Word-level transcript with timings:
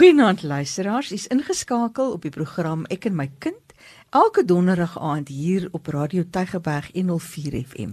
Goeienaand 0.00 0.40
luisteraars, 0.42 1.10
u's 1.12 1.26
ingeskakel 1.28 2.14
op 2.14 2.22
die 2.24 2.30
program 2.32 2.86
Ek 2.88 3.04
en 3.04 3.18
my 3.18 3.26
kind 3.44 3.74
elke 4.10 4.42
donderdag 4.44 4.98
aand 4.98 5.28
hier 5.28 5.68
op 5.70 5.86
Radio 5.86 6.24
Tygerberg 6.30 6.88
104 6.92 7.52
FM. 7.62 7.90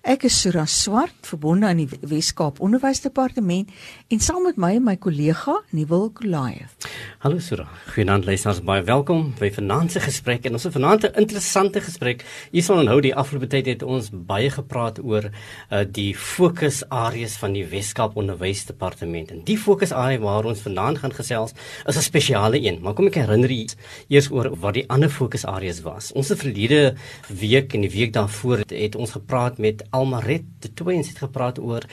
Ek 0.00 0.22
is 0.24 0.40
Sura 0.40 0.64
Swart, 0.64 1.26
verbonde 1.28 1.68
aan 1.68 1.82
die 1.82 1.88
Wes-Kaap 2.08 2.60
Onderwysdepartement 2.64 3.68
en 4.08 4.22
saam 4.24 4.46
met 4.48 4.56
my 4.56 4.78
my 4.80 4.94
kollega 4.96 5.58
Nuwel 5.76 6.08
Kolaief. 6.16 6.72
Hallo 7.20 7.38
Sura. 7.44 7.66
Goeienaand 7.92 8.24
luisteraars, 8.24 8.62
baie 8.64 8.82
welkom 8.88 9.34
by 9.36 9.50
vanaand 9.52 9.92
se 9.92 10.00
gesprek 10.00 10.48
en 10.48 10.56
ons 10.56 10.64
het 10.64 10.72
vanaand 10.72 11.04
'n 11.04 11.20
interessante 11.20 11.80
gesprek. 11.80 12.24
Jy 12.50 12.62
sal 12.62 12.80
onthou 12.80 13.00
die 13.00 13.14
afgelope 13.14 13.46
tyd 13.46 13.66
het 13.66 13.82
ons 13.82 14.08
baie 14.12 14.50
gepraat 14.50 15.04
oor 15.04 15.28
uh, 15.28 15.84
die 15.84 16.14
fokusareas 16.16 17.36
van 17.36 17.52
die 17.52 17.66
Wes-Kaap 17.66 18.16
Onderwysdepartement. 18.16 19.30
En 19.30 19.44
die 19.44 19.58
fokusarea 19.58 20.18
waar 20.18 20.44
ons 20.44 20.60
vanaand 20.60 20.98
gaan 20.98 21.12
gesels 21.12 21.52
is 21.86 21.96
'n 21.96 22.00
spesiale 22.00 22.56
een. 22.56 22.80
Maar 22.80 22.94
kom 22.94 23.06
ek 23.06 23.14
herinner 23.14 23.50
u 23.50 23.66
eers 24.08 24.30
oor 24.30 24.56
wat 24.56 24.74
die 24.74 24.88
ander 24.88 25.10
fokusareas 25.10 25.57
areas 25.58 25.82
was. 25.84 26.12
Ons 26.14 26.30
het 26.32 26.40
verlede 26.42 26.94
week 27.28 27.74
en 27.74 27.84
die 27.86 27.92
week 27.92 28.14
daarvoor 28.14 28.62
het, 28.64 28.74
het 28.74 28.96
ons 28.98 29.16
gepraat 29.16 29.58
met 29.58 29.84
Almaret 29.90 30.46
de 30.62 30.70
Twins 30.74 31.10
het 31.10 31.18
gepraat 31.26 31.58
oor 31.58 31.86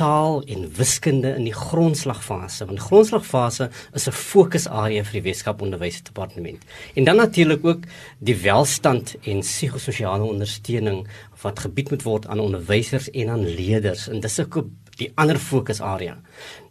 taal 0.00 0.40
en 0.48 0.64
wiskunde 0.76 1.34
in 1.36 1.44
die 1.44 1.56
grondslagfase. 1.56 2.64
Want 2.68 2.80
grondslagfase 2.80 3.68
is 3.92 4.08
'n 4.08 4.16
fokusarea 4.16 5.04
vir 5.04 5.20
die 5.20 5.26
Weskaap 5.28 5.62
Onderwysdepartement. 5.62 6.62
En 6.94 7.04
dan 7.04 7.16
natuurlik 7.16 7.64
ook 7.64 7.82
die 8.18 8.36
welstand 8.36 9.16
en 9.22 9.40
psigososiale 9.40 10.24
ondersteuning 10.24 11.08
wat 11.42 11.58
gebied 11.58 11.90
moet 11.90 12.02
word 12.02 12.26
aan 12.26 12.40
onderwysers 12.40 13.10
en 13.10 13.28
aan 13.28 13.44
leerders. 13.54 14.08
En 14.08 14.20
dis 14.20 14.40
ook 14.40 14.64
die 14.96 15.12
ander 15.14 15.38
fokusarea. 15.38 16.18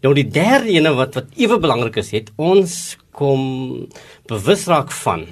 Nou 0.02 0.14
die 0.14 0.28
derde 0.28 0.70
ene 0.70 0.94
wat 0.94 1.14
wat 1.14 1.26
ewe 1.36 1.60
belangrik 1.60 1.96
is, 1.96 2.12
het 2.12 2.32
ons 2.36 2.98
kom 3.12 3.88
bewus 4.26 4.66
raak 4.66 4.92
van 4.92 5.26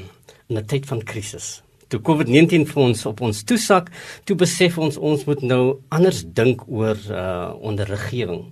in 0.48 0.58
'n 0.58 0.66
tyd 0.66 0.86
van 0.86 1.04
krisis. 1.04 1.62
Toe 1.88 2.02
COVID-19 2.02 2.68
vir 2.68 2.84
ons 2.84 3.06
op 3.06 3.22
ons 3.22 3.44
toesak, 3.44 3.90
toe 4.24 4.36
besef 4.36 4.78
ons 4.78 4.98
ons 4.98 5.26
moet 5.26 5.42
nou 5.42 5.80
anders 5.90 6.24
dink 6.26 6.64
oor 6.68 6.98
uh 7.10 7.54
onderriggewing. 7.62 8.46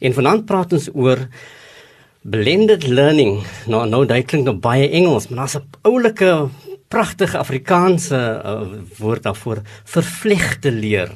En 0.00 0.12
vanaand 0.12 0.44
praat 0.44 0.72
ons 0.72 0.88
oor 0.94 1.28
blended 2.22 2.86
learning. 2.86 3.42
Nou 3.66 3.86
nou 3.88 4.06
dit 4.06 4.26
klink 4.26 4.44
nou 4.44 4.56
baie 4.56 4.88
Engels, 4.88 5.28
maar 5.28 5.38
daar's 5.38 5.56
'n 5.56 5.68
oulike 5.82 6.48
pragtige 6.88 7.38
Afrikaanse 7.38 8.16
uh, 8.44 8.60
woord 8.98 9.22
daarvoor, 9.22 9.60
vervlegte 9.84 10.72
leer 10.72 11.12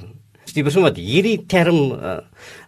die 0.56 0.64
persoon 0.67 0.86
wat 0.86 0.98
hierdie 1.00 1.39
term 1.50 1.92
uh, 1.92 2.17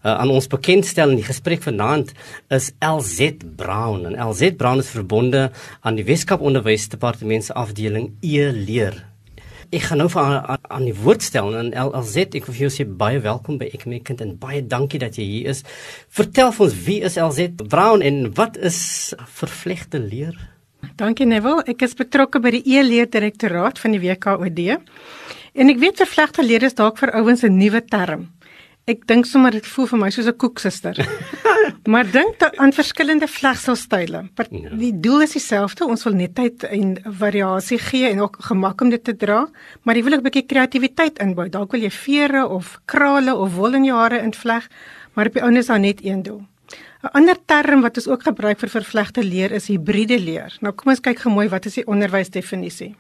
uh, 0.05 0.15
aan 0.15 0.33
ons 0.35 0.49
bekendstel 0.51 1.13
in 1.13 1.21
die 1.21 1.27
gesprek 1.27 1.65
vanaand 1.65 2.13
is 2.55 2.71
LZ 2.85 3.45
Brown 3.59 4.07
en 4.09 4.19
LZ 4.29 4.55
Brown 4.61 4.83
is 4.83 4.93
verbonde 4.93 5.49
aan 5.83 5.99
die 5.99 6.07
Weskaap 6.07 6.45
Onderwysdepartement 6.45 7.49
se 7.49 7.57
afdeling 7.59 8.13
e-leer. 8.23 9.01
Ek 9.75 9.89
gaan 9.89 9.99
nou 10.03 10.09
vir 10.13 10.23
aan, 10.23 10.59
aan 10.71 10.87
die 10.87 10.97
woord 10.97 11.25
stel 11.25 11.55
en 11.59 11.73
LZ 11.75 12.29
ek 12.39 12.49
wil 12.49 12.55
vir 12.55 12.67
jou 12.67 12.73
sê 12.77 12.87
baie 12.87 13.21
welkom 13.25 13.59
by 13.59 13.71
ek 13.75 13.87
my 13.91 14.01
kind 14.07 14.23
en 14.23 14.37
baie 14.39 14.63
dankie 14.63 15.01
dat 15.03 15.19
jy 15.19 15.27
hier 15.29 15.53
is. 15.55 15.65
Vertel 16.15 16.53
vir 16.55 16.67
ons 16.69 16.81
wie 16.87 17.01
is 17.09 17.19
LZ 17.21 17.65
Brown 17.65 18.05
en 18.05 18.29
wat 18.39 18.59
is 18.61 18.79
vervlegte 19.41 20.03
leer? 20.03 20.37
Dankie 21.01 21.27
Neville, 21.27 21.65
ek 21.71 21.83
is 21.87 21.97
betrokke 21.99 22.39
by 22.45 22.53
die 22.55 22.63
e-leer 22.77 23.09
direktoraat 23.11 23.81
van 23.83 23.97
die 23.97 24.03
WKOD. 24.05 24.61
En 25.55 25.71
ek 25.71 25.79
weet 25.79 26.01
vervlegte 26.03 26.43
leer 26.43 26.65
is 26.67 26.75
dalk 26.75 26.99
vir 26.99 27.13
ouens 27.15 27.45
'n 27.47 27.55
nuwe 27.55 27.81
term. 27.85 28.27
Ek 28.91 29.07
dink 29.07 29.25
sommer 29.25 29.53
dit 29.53 29.67
voel 29.67 29.87
vir 29.87 29.99
my 29.99 30.11
soos 30.11 30.27
'n 30.27 30.37
koeksuster. 30.37 30.99
maar 31.93 32.11
dink 32.11 32.43
aan 32.43 32.73
verskillende 32.73 33.29
vlegselstyle. 33.31 34.25
Ja. 34.51 34.69
Die 34.75 34.93
doel 35.01 35.23
is 35.23 35.33
dieselfde, 35.33 35.87
ons 35.87 36.03
wil 36.05 36.13
netheid 36.15 36.65
en 36.65 36.99
variasie 37.07 37.79
gee 37.79 38.11
en 38.11 38.21
ook 38.21 38.37
gemak 38.41 38.81
om 38.81 38.91
dit 38.91 39.05
te 39.05 39.17
dra, 39.17 39.47
maar 39.83 39.95
jy 39.95 40.03
wil 40.03 40.13
ook 40.13 40.25
'n 40.25 40.29
bietjie 40.29 40.47
kreatiwiteit 40.47 41.19
inbou. 41.19 41.49
Dalk 41.49 41.73
wil 41.73 41.83
jy 41.83 41.91
vere 41.91 42.49
of 42.49 42.81
krale 42.85 43.35
of 43.35 43.55
wol 43.55 43.75
in 43.75 43.85
jou 43.85 43.97
hare 43.97 44.23
invleg, 44.23 44.69
maar 45.15 45.27
op 45.27 45.33
die 45.33 45.43
ouens 45.43 45.67
dan 45.67 45.81
net 45.81 46.05
een 46.05 46.23
doel. 46.23 46.43
'n 47.05 47.13
Ander 47.13 47.37
term 47.47 47.81
wat 47.81 47.97
ons 47.97 48.09
ook 48.09 48.23
gebruik 48.23 48.59
vir 48.59 48.69
vervlegte 48.69 49.23
leer 49.23 49.53
is 49.53 49.69
hibriede 49.69 50.19
leer. 50.19 50.57
Nou 50.61 50.73
kom 50.73 50.91
ons 50.91 51.01
kyk 51.01 51.19
gou 51.19 51.33
mooi 51.33 51.49
wat 51.49 51.67
is 51.67 51.75
die 51.75 51.87
onderwysdefinisie. 51.87 52.95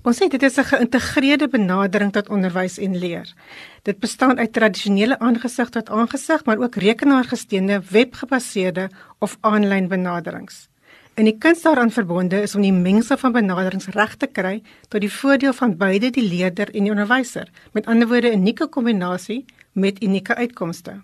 Ons 0.00 0.16
sê 0.16 0.30
dit 0.32 0.42
is 0.42 0.56
'n 0.56 0.64
geïntegreerde 0.64 1.48
benadering 1.48 2.12
tot 2.12 2.28
onderwys 2.28 2.78
en 2.78 2.98
leer. 2.98 3.34
Dit 3.82 3.98
bestaan 3.98 4.38
uit 4.38 4.52
tradisionele 4.52 5.18
aangesig 5.18 5.68
tot 5.68 5.90
aangesig, 5.90 6.44
maar 6.44 6.58
ook 6.58 6.74
rekenaargesteunde, 6.74 7.82
webgebaseerde 7.90 8.90
of 9.18 9.36
aanlyn 9.40 9.88
benaderings. 9.88 10.68
En 11.14 11.24
die 11.24 11.38
kuns 11.38 11.62
daaraan 11.62 11.90
verbonde 11.90 12.42
is 12.42 12.54
om 12.54 12.62
die 12.62 12.72
mengsel 12.72 13.16
van 13.16 13.32
benaderings 13.32 13.86
reg 13.86 14.16
te 14.16 14.26
kry 14.26 14.62
tot 14.88 15.00
die 15.00 15.12
voordeel 15.12 15.52
van 15.52 15.76
beide 15.76 16.10
die 16.10 16.28
leerder 16.28 16.74
en 16.74 16.82
die 16.82 16.90
onderwyser. 16.90 17.48
Met 17.72 17.86
ander 17.86 18.08
woorde 18.08 18.30
'n 18.30 18.38
unieke 18.40 18.66
kombinasie 18.68 19.44
met 19.72 20.02
unieke 20.02 20.34
uitkomste. 20.34 21.00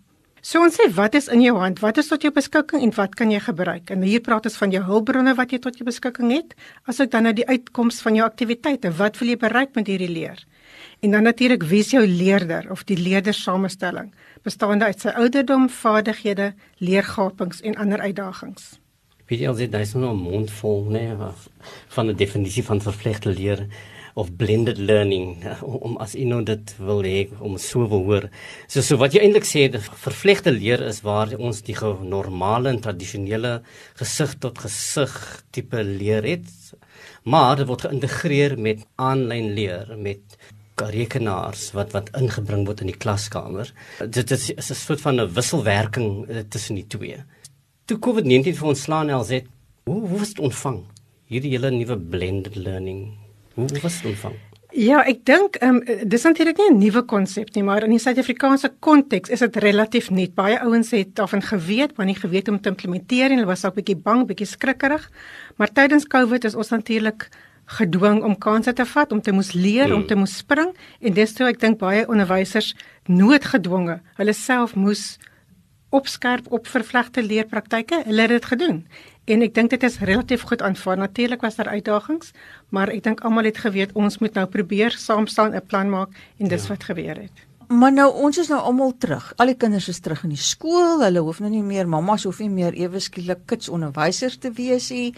So 0.46 0.62
ons 0.62 0.76
sê 0.78 0.84
wat 0.94 1.16
is 1.18 1.26
in 1.34 1.40
jou 1.42 1.56
hand? 1.58 1.80
Wat 1.82 1.96
is 1.98 2.06
tot 2.06 2.22
jou 2.22 2.30
beskikking 2.30 2.84
en 2.86 2.92
wat 2.94 3.16
kan 3.18 3.32
jy 3.34 3.40
gebruik? 3.42 3.88
En 3.90 4.04
hier 4.06 4.22
praat 4.22 4.44
ons 4.46 4.58
van 4.60 4.70
jou 4.70 4.82
hulpbronne 4.86 5.32
wat 5.34 5.50
jy 5.50 5.58
tot 5.64 5.74
jou 5.74 5.86
beskikking 5.88 6.30
het. 6.30 6.54
As 6.86 7.00
ek 7.02 7.10
dan 7.10 7.26
nou 7.26 7.32
die 7.34 7.46
uitkoms 7.48 7.98
van 8.04 8.14
jou 8.14 8.22
aktiwiteite, 8.28 8.92
wat 9.00 9.18
wil 9.18 9.32
jy 9.32 9.38
bereik 9.42 9.74
met 9.74 9.90
hierdie 9.90 10.12
leer? 10.12 10.44
En 11.02 11.16
dan 11.16 11.26
natuurlik 11.26 11.66
wie 11.66 11.82
is 11.82 11.90
jou 11.90 12.04
leerder 12.06 12.70
of 12.70 12.86
die 12.86 12.98
leerdersamestelling, 13.00 14.12
bestaande 14.46 14.86
uit 14.86 15.02
sy 15.02 15.16
ouderdom, 15.18 15.66
vaardighede, 15.66 16.52
leergapings 16.78 17.64
en 17.66 17.74
ander 17.82 18.06
uitdagings. 18.06 18.76
Weet 19.26 19.42
jy 19.42 19.50
al 19.50 19.58
dit 19.58 19.74
is 19.74 19.96
nou 19.98 20.14
'n 20.14 20.22
mond 20.30 20.50
vol, 20.62 20.84
nee, 20.94 21.10
van 21.88 22.06
'n 22.06 22.14
definisie 22.14 22.62
van 22.62 22.80
verpligte 22.80 23.34
leer 23.34 23.66
of 24.16 24.32
blended 24.40 24.78
learning 24.80 25.44
om 25.60 25.98
as 26.00 26.14
iemand 26.16 26.48
nou 26.48 26.56
dit 26.56 26.72
wil 26.80 27.02
hê 27.04 27.26
om 27.44 27.58
so 27.60 27.84
wil 27.90 28.04
hoor. 28.08 28.26
So 28.64 28.80
so 28.80 28.96
wat 29.00 29.12
jy 29.14 29.20
eintlik 29.26 29.44
sê 29.44 29.66
vervlegte 29.76 30.54
leer 30.56 30.80
is 30.88 31.02
waar 31.04 31.34
ons 31.36 31.60
die 31.66 31.76
normale 31.76 32.72
en 32.72 32.80
tradisionele 32.80 33.58
gesig 34.00 34.32
tot 34.40 34.62
gesig 34.64 35.12
tipe 35.52 35.82
leer 35.84 36.24
het. 36.24 36.48
Maar 37.28 37.60
dit 37.60 37.68
word 37.68 37.84
geïntegreer 37.84 38.56
met 38.56 38.86
aanlyn 38.96 39.52
leer 39.58 39.92
met 40.00 40.38
rekenaars 40.76 41.70
wat 41.76 41.92
wat 41.96 42.08
ingebring 42.16 42.64
word 42.68 42.80
in 42.84 42.92
die 42.92 42.96
klaskamer. 42.96 43.68
Dit 44.00 44.32
is, 44.32 44.50
is 44.50 44.70
'n 44.70 44.80
soort 44.80 45.00
van 45.00 45.20
'n 45.20 45.32
wisselwerking 45.34 46.28
uh, 46.28 46.40
tussen 46.48 46.76
die 46.76 46.86
twee. 46.88 47.20
Toe 47.84 47.98
COVID-19 47.98 48.56
vir 48.56 48.68
ons 48.68 48.82
slaan 48.82 49.12
LZ, 49.12 49.44
hoe 49.84 50.00
hoe 50.08 50.18
was 50.18 50.32
dit 50.34 50.44
ontvang? 50.44 50.84
Hierdie 51.28 51.50
hele 51.50 51.70
nuwe 51.70 51.96
blended 51.98 52.56
learning 52.56 53.25
Hoe 53.56 53.80
was 53.82 54.02
dit 54.02 54.10
ontvang? 54.12 54.36
Ja, 54.76 54.98
ek 55.08 55.22
dink 55.24 55.56
ehm 55.64 55.78
um, 55.80 56.08
dis 56.10 56.26
natuurlik 56.26 56.58
nie 56.60 56.68
'n 56.70 56.78
nuwe 56.78 57.02
konsep 57.08 57.54
nie, 57.54 57.62
maar 57.64 57.82
in 57.84 57.90
die 57.90 57.98
Suid-Afrikaanse 57.98 58.72
konteks 58.78 59.30
is 59.30 59.40
dit 59.40 59.56
relatief 59.56 60.10
nuut. 60.10 60.34
Baie 60.34 60.60
ouens 60.60 60.90
het 60.90 61.14
daarvan 61.16 61.42
geweet, 61.42 61.96
maar 61.96 62.06
nie 62.06 62.18
geweet 62.18 62.48
om 62.48 62.60
te 62.60 62.68
implementeer 62.68 63.30
en 63.30 63.38
hulle 63.38 63.46
was 63.46 63.64
ook 63.64 63.74
bietjie 63.74 63.96
bang, 63.96 64.26
bietjie 64.26 64.46
skrikkerig. 64.46 65.10
Maar 65.56 65.72
tydens 65.72 66.06
COVID 66.06 66.44
is 66.44 66.54
ons 66.54 66.68
natuurlik 66.68 67.28
gedwing 67.64 68.22
om 68.22 68.38
kansse 68.38 68.72
te 68.72 68.84
vat, 68.84 69.12
om 69.12 69.20
te 69.22 69.32
moes 69.32 69.52
leer, 69.52 69.86
hmm. 69.86 69.94
om 69.94 70.06
te 70.06 70.14
moes 70.14 70.36
spring 70.36 70.76
en 71.00 71.12
dis 71.12 71.32
toe 71.32 71.46
ek 71.46 71.60
dink 71.60 71.78
baie 71.78 72.04
onderwysers 72.08 72.74
noodgedwonge 73.06 74.00
hulle 74.20 74.32
self 74.32 74.74
moes 74.74 75.18
opskerp 75.88 76.52
op 76.52 76.66
vervlegte 76.66 77.22
leerpraktyke. 77.22 78.02
Hulle 78.04 78.20
het 78.20 78.30
dit 78.30 78.44
gedoen. 78.44 78.86
En 79.26 79.42
ek 79.42 79.54
dink 79.54 79.70
dit 79.70 79.82
is 79.82 79.98
relatief 79.98 80.44
goed 80.46 80.62
aanvaar. 80.62 80.98
Natuurlik 80.98 81.42
was 81.42 81.58
daar 81.58 81.72
uitdagings, 81.74 82.30
maar 82.68 82.92
ek 82.94 83.02
dink 83.02 83.24
almal 83.26 83.48
het 83.48 83.58
geweet 83.58 83.94
ons 83.94 84.18
moet 84.22 84.34
nou 84.34 84.46
probeer 84.46 84.94
saam 84.94 85.26
staan 85.26 85.54
'n 85.54 85.66
plan 85.66 85.90
maak 85.90 86.08
en 86.38 86.48
dis 86.48 86.62
ja. 86.62 86.68
wat 86.68 86.84
gebeur 86.84 87.16
het. 87.16 87.46
Maar 87.66 87.90
nou 87.92 88.06
ons 88.14 88.38
is 88.38 88.46
nou 88.48 88.60
almal 88.62 88.92
terug. 88.98 89.32
Al 89.42 89.50
die 89.50 89.56
kinders 89.58 89.88
is 89.88 89.98
terug 89.98 90.22
in 90.22 90.30
die 90.30 90.38
skool. 90.38 91.02
Hulle 91.02 91.18
hoef 91.18 91.40
nou 91.42 91.50
nie 91.50 91.64
meer 91.66 91.88
mammas 91.88 92.22
hoef 92.22 92.38
nie 92.38 92.50
meer 92.50 92.76
ewe 92.78 93.00
skielik 93.02 93.42
kits 93.50 93.68
onderwysers 93.68 94.38
te 94.38 94.52
wees 94.54 94.90
nie. 94.94 95.14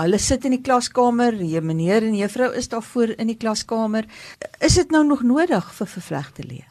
Hulle 0.00 0.18
sit 0.18 0.44
in 0.48 0.56
die 0.56 0.62
klaskamer. 0.64 1.36
Die 1.36 1.60
meneer 1.60 2.02
en 2.02 2.16
juffrou 2.16 2.54
is 2.56 2.72
daar 2.72 2.82
voor 2.82 3.12
in 3.18 3.26
die 3.26 3.36
klaskamer. 3.36 4.08
Is 4.64 4.80
dit 4.80 4.90
nou 4.90 5.04
nog 5.04 5.22
nodig 5.22 5.72
vir 5.76 5.86
vervlegte 5.86 6.46
leer? 6.48 6.69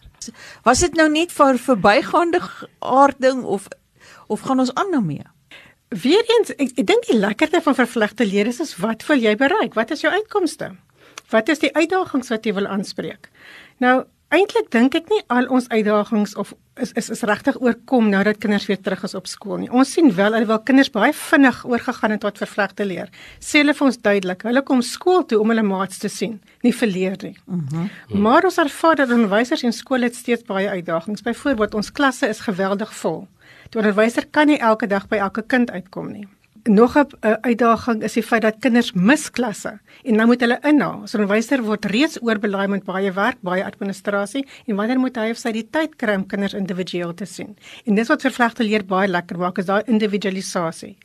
Was 0.64 0.84
dit 0.86 0.96
nou 1.00 1.10
net 1.12 1.32
vir 1.32 1.58
verbygaande 1.58 2.42
aarding 2.80 3.44
of 3.44 3.68
of 4.28 4.42
gaan 4.46 4.60
ons 4.60 4.74
aan 4.74 4.92
daarmee? 4.92 5.26
Weereens, 5.90 6.52
ek, 6.54 6.76
ek 6.78 6.86
dink 6.86 7.08
die 7.10 7.18
lekkerte 7.18 7.62
van 7.66 7.76
vervlegte 7.78 8.26
leer 8.26 8.48
is 8.52 8.76
wat 8.78 9.06
wil 9.08 9.18
jy 9.18 9.34
bereik? 9.36 9.74
Wat 9.74 9.92
is 9.92 10.04
jou 10.06 10.12
uitkomste? 10.14 10.76
Wat 11.30 11.50
is 11.50 11.62
die 11.62 11.74
uitdagings 11.74 12.30
wat 12.30 12.46
jy 12.46 12.54
wil 12.54 12.68
aanspreek? 12.70 13.30
Nou, 13.82 14.06
eintlik 14.34 14.70
dink 14.74 14.96
ek 14.98 15.10
nie 15.10 15.22
al 15.34 15.48
ons 15.50 15.68
uitdagings 15.72 16.36
of 16.38 16.54
is 16.80 16.92
is, 17.00 17.10
is 17.12 17.24
regtig 17.28 17.58
oorkom 17.60 18.08
nou 18.12 18.22
dat 18.24 18.38
kinders 18.40 18.68
weer 18.70 18.80
terug 18.80 19.02
is 19.04 19.16
op 19.18 19.28
skool 19.28 19.58
nie. 19.64 19.70
Ons 19.74 19.92
sien 19.98 20.12
wel 20.16 20.38
alhoewel 20.38 20.62
kinders 20.68 20.92
baie 20.94 21.12
vinnig 21.16 21.64
oorgegaan 21.68 22.16
het 22.16 22.24
tot 22.24 22.40
vervlegte 22.40 22.86
leer. 22.88 23.10
Sê 23.44 23.64
hulle 23.64 23.76
vir 23.76 23.88
ons 23.90 24.00
duidelik, 24.06 24.46
hulle 24.48 24.64
kom 24.64 24.84
skool 24.86 25.26
toe 25.28 25.42
om 25.42 25.52
hulle 25.52 25.66
maats 25.66 26.00
te 26.00 26.12
sien, 26.14 26.38
nie 26.64 26.74
verleer 26.76 27.18
nie. 27.24 27.36
Mhm. 27.46 27.90
Mm 28.14 28.28
maar 28.30 28.46
ons 28.46 28.58
ervaar 28.62 28.96
dat 29.00 29.12
onderwysers 29.12 29.64
en 29.64 29.74
skole 29.74 30.06
het 30.06 30.16
steeds 30.16 30.44
baie 30.46 30.70
uitdagings. 30.70 31.24
Byvoorbeeld, 31.24 31.74
ons 31.74 31.92
klasse 31.92 32.28
is 32.30 32.40
geweldig 32.46 32.94
vol. 32.94 33.28
Die 33.70 33.80
onderwyser 33.82 34.26
kan 34.32 34.48
nie 34.48 34.60
elke 34.60 34.88
dag 34.88 35.08
by 35.08 35.18
elke 35.18 35.42
kind 35.42 35.72
uitkom 35.72 36.12
nie. 36.12 36.28
Nog 36.70 36.96
'n 36.98 37.08
uh, 37.22 37.34
uitdaging 37.42 38.04
is 38.04 38.14
die 38.14 38.24
feit 38.24 38.42
dat 38.42 38.56
kinders 38.60 38.92
mis 38.94 39.32
klasse 39.32 39.80
en 40.04 40.16
nou 40.16 40.26
moet 40.28 40.42
hulle 40.42 40.60
inhaal. 40.62 41.08
So 41.08 41.18
'n 41.18 41.22
onderwyser 41.22 41.64
word 41.64 41.86
reeds 41.86 42.22
oorbelaai 42.22 42.68
met 42.68 42.84
baie 42.84 43.12
werk, 43.12 43.38
baie 43.42 43.66
administrasie 43.66 44.46
en 44.66 44.76
wanneer 44.76 45.00
moet 45.00 45.16
hy 45.16 45.30
of 45.30 45.38
sy 45.38 45.52
die 45.52 45.70
tyd 45.70 45.96
kry 45.96 46.14
om 46.16 46.28
kinders 46.28 46.54
individueel 46.54 47.14
te 47.14 47.26
sien? 47.26 47.58
En 47.86 47.96
dis 47.96 48.08
wat 48.08 48.22
vervlegte 48.22 48.64
leer 48.64 48.86
baie 48.86 49.08
lekker 49.08 49.38
maak, 49.38 49.58
is 49.58 49.66
daai 49.66 49.82
individualisasie. 49.86 50.98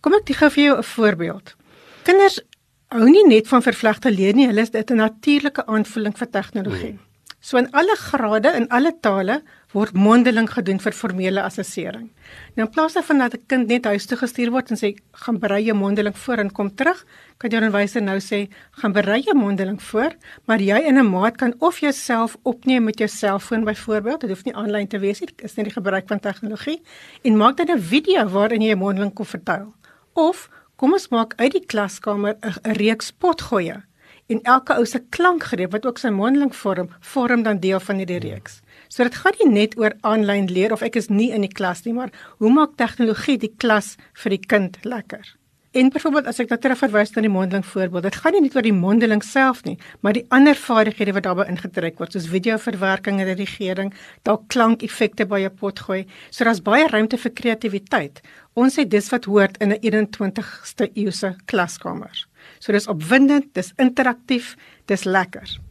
Kom 0.00 0.12
ek 0.12 0.36
gee 0.36 0.50
vir 0.50 0.64
jou 0.64 0.76
'n 0.76 0.82
voorbeeld. 0.82 1.56
Kinders 2.02 2.40
hou 2.88 3.08
nie 3.08 3.26
net 3.26 3.48
van 3.48 3.62
vervlegte 3.62 4.10
leer 4.10 4.34
nie, 4.34 4.46
hulle 4.46 4.60
is 4.60 4.70
dit 4.70 4.90
'n 4.90 4.96
natuurlike 4.96 5.66
aanvoeling 5.66 6.18
vir 6.18 6.30
tegnologie. 6.30 6.90
Hmm. 6.90 7.00
So 7.40 7.58
in 7.58 7.70
alle 7.72 7.96
grade 7.96 8.54
in 8.56 8.68
alle 8.68 8.92
tale 9.00 9.42
word 9.74 9.96
mondeling 9.98 10.46
gedoen 10.50 10.78
vir 10.78 10.94
formele 10.94 11.42
assessering. 11.42 12.06
Nou 12.54 12.66
in 12.68 12.72
plaas 12.72 12.94
daarvan 12.94 13.18
dat 13.18 13.34
'n 13.34 13.46
kind 13.46 13.68
net 13.68 13.84
huis 13.84 14.06
toe 14.06 14.16
gestuur 14.18 14.50
word 14.50 14.70
en 14.70 14.76
sê 14.76 14.94
gaan 15.12 15.38
berei 15.38 15.64
jou 15.64 15.76
mondeling 15.76 16.16
voor 16.16 16.38
en 16.38 16.52
kom 16.52 16.74
terug, 16.74 17.04
kan 17.38 17.50
jou 17.50 17.60
onderwyser 17.60 18.02
nou 18.02 18.18
sê 18.18 18.48
gaan 18.70 18.92
berei 18.92 19.20
jou 19.22 19.36
mondeling 19.36 19.82
voor, 19.82 20.12
maar 20.46 20.60
jy 20.60 20.78
in 20.78 20.98
'n 20.98 21.10
maat 21.10 21.36
kan 21.36 21.54
of 21.58 21.78
jouself 21.80 22.36
opneem 22.42 22.84
met 22.84 22.98
jou 22.98 23.08
selfoon 23.08 23.64
byvoorbeeld, 23.64 24.20
dit 24.20 24.30
hoef 24.30 24.44
nie 24.44 24.54
aanlyn 24.54 24.88
te 24.88 24.98
wees 24.98 25.20
nie, 25.20 25.26
dit 25.26 25.44
is 25.44 25.56
net 25.56 25.64
die 25.64 25.74
gebruik 25.74 26.08
van 26.08 26.20
tegnologie 26.20 26.80
en 27.22 27.36
maak 27.36 27.56
dan 27.56 27.70
'n 27.70 27.80
video 27.80 28.28
waarin 28.28 28.60
jy 28.60 28.68
jou 28.68 28.78
mondeling 28.78 29.14
kom 29.14 29.26
vertel. 29.26 29.74
Of 30.12 30.48
kom 30.76 30.92
ons 30.92 31.08
maak 31.08 31.34
uit 31.36 31.52
die 31.52 31.66
klaskamer 31.66 32.36
'n 32.40 32.72
reeks 32.72 33.10
potgoeie 33.10 33.82
en 34.26 34.40
elke 34.42 34.76
ou 34.78 34.86
se 34.86 35.00
klankgreep 35.10 35.72
wat 35.72 35.86
ook 35.86 35.98
sy 35.98 36.08
mondeling 36.08 36.54
vorm, 36.56 36.88
vorm 37.00 37.42
dan 37.42 37.60
deel 37.60 37.80
van 37.80 37.96
hierdie 37.96 38.22
reeks. 38.24 38.60
So 38.94 39.02
dit 39.02 39.16
gaan 39.18 39.34
nie 39.40 39.50
net 39.50 39.72
oor 39.74 39.94
aanlyn 40.06 40.44
leer 40.54 40.70
of 40.70 40.82
ek 40.86 40.94
is 41.00 41.08
nie 41.10 41.32
in 41.34 41.42
die 41.42 41.50
klas 41.50 41.80
nie, 41.82 41.94
maar 41.96 42.12
hoe 42.38 42.50
maak 42.54 42.76
tegnologie 42.78 43.34
die 43.42 43.50
klas 43.50 43.96
vir 44.22 44.36
die 44.36 44.44
kind 44.52 44.76
lekker? 44.86 45.32
En 45.74 45.90
byvoorbeeld 45.90 46.28
as 46.30 46.38
ek 46.38 46.52
nou 46.52 46.58
terug 46.62 46.78
verwys 46.78 47.10
na 47.16 47.24
die 47.24 47.32
mondeling 47.34 47.66
voorbeeld, 47.66 48.06
dit 48.06 48.18
gaan 48.22 48.36
nie 48.36 48.44
net 48.44 48.54
oor 48.54 48.62
die 48.68 48.76
mondeling 48.76 49.24
self 49.26 49.64
nie, 49.66 49.74
maar 50.06 50.14
die 50.14 50.22
ander 50.36 50.54
vaardighede 50.54 51.16
wat 51.16 51.26
daarbey 51.26 51.48
ingetrek 51.50 51.98
word, 51.98 52.14
soos 52.14 52.30
videoverwerking 52.30 53.18
en 53.18 53.30
redigering, 53.32 53.90
dalk 54.22 54.46
klankeffekte 54.54 55.26
by 55.26 55.42
'n 55.42 55.58
pot 55.58 55.82
gooi. 55.88 56.06
So 56.30 56.44
daar's 56.44 56.62
baie 56.62 56.86
ruimte 56.86 57.18
vir 57.18 57.34
kreatiwiteit. 57.34 58.22
Ons 58.54 58.78
sê 58.78 58.86
dis 58.86 59.10
wat 59.10 59.24
hoort 59.24 59.58
in 59.58 59.72
'n 59.72 59.82
21ste 59.82 60.92
eeuse 60.94 61.34
klaskamer. 61.46 62.26
So 62.60 62.70
dis 62.70 62.86
opwindend, 62.86 63.54
dis 63.54 63.72
interaktief, 63.76 64.54
dis 64.86 65.04
lekker. 65.04 65.63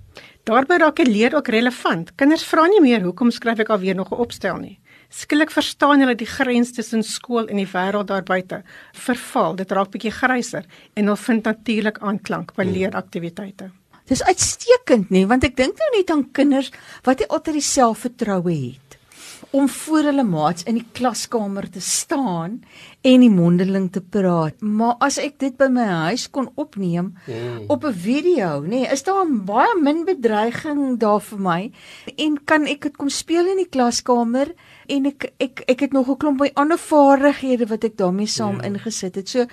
Daarbey 0.43 0.77
raak 0.77 0.97
die 0.99 1.07
leer 1.07 1.35
ook 1.35 1.47
relevant. 1.47 2.15
Kinders 2.19 2.43
vra 2.43 2.65
nie 2.67 2.81
meer 2.83 3.03
hoekom 3.05 3.31
skryf 3.31 3.59
ek 3.63 3.69
alweer 3.69 3.95
nog 3.95 4.11
'n 4.11 4.21
opstel 4.25 4.57
nie. 4.57 4.79
Skielik 5.09 5.51
verstaan 5.51 5.99
hulle 6.01 6.15
die 6.15 6.27
grens 6.27 6.71
tussen 6.71 7.03
skool 7.03 7.47
en 7.47 7.57
die 7.57 7.69
wêreld 7.69 8.07
daar 8.07 8.23
buite. 8.23 8.63
Verval, 8.93 9.55
dit 9.55 9.71
raak 9.71 9.91
bietjie 9.91 10.11
gryser 10.11 10.65
en 10.95 11.05
hulle 11.05 11.17
vind 11.17 11.43
natuurlik 11.45 11.97
aanklank 12.01 12.55
by 12.55 12.63
leeraktiwiteite. 12.63 13.71
Dis 14.11 14.23
uitstekend 14.23 15.09
nie, 15.09 15.25
want 15.25 15.45
ek 15.47 15.55
dink 15.55 15.77
nou 15.79 15.89
net 15.97 16.09
aan 16.11 16.25
kinders 16.35 16.71
wat 17.05 17.19
nie 17.19 17.29
altyd 17.29 17.53
dieselfde 17.53 18.01
vertroue 18.09 18.51
het 18.51 18.82
om 19.53 19.67
voor 19.69 20.07
hulle 20.09 20.23
maats 20.25 20.65
in 20.65 20.79
die 20.79 20.85
klaskamer 20.97 21.67
te 21.69 21.81
staan 21.81 22.55
en 23.05 23.21
die 23.21 23.29
mondeling 23.29 23.91
te 23.93 24.01
praat. 24.01 24.61
Maar 24.65 24.95
as 25.05 25.19
ek 25.21 25.37
dit 25.43 25.57
by 25.59 25.67
my 25.69 25.85
huis 26.09 26.25
kon 26.33 26.49
opneem 26.57 27.11
mm. 27.27 27.69
op 27.69 27.85
'n 27.85 27.93
video, 27.93 28.63
nê, 28.65 28.81
nee, 28.81 28.89
is 28.89 29.05
daar 29.05 29.29
baie 29.29 29.77
min 29.77 30.05
bedreiging 30.09 30.97
daar 30.97 31.21
vir 31.21 31.39
my 31.39 31.71
en 32.17 32.39
kan 32.45 32.65
ek 32.65 32.81
dit 32.81 32.97
kom 32.97 33.09
speel 33.09 33.45
in 33.45 33.61
die 33.61 33.69
klaskamer 33.69 34.55
en 34.87 35.05
ek 35.05 35.31
ek 35.37 35.63
ek 35.67 35.79
het 35.79 35.91
nog 35.91 36.09
'n 36.09 36.17
klomp 36.17 36.37
by 36.39 36.51
ander 36.53 36.77
vaardighede 36.77 37.67
wat 37.67 37.83
ek 37.83 37.97
daarmee 37.97 38.27
saam. 38.27 38.55
Ja. 38.61 38.67
ingesit 38.67 39.15
het. 39.15 39.29
So 39.29 39.45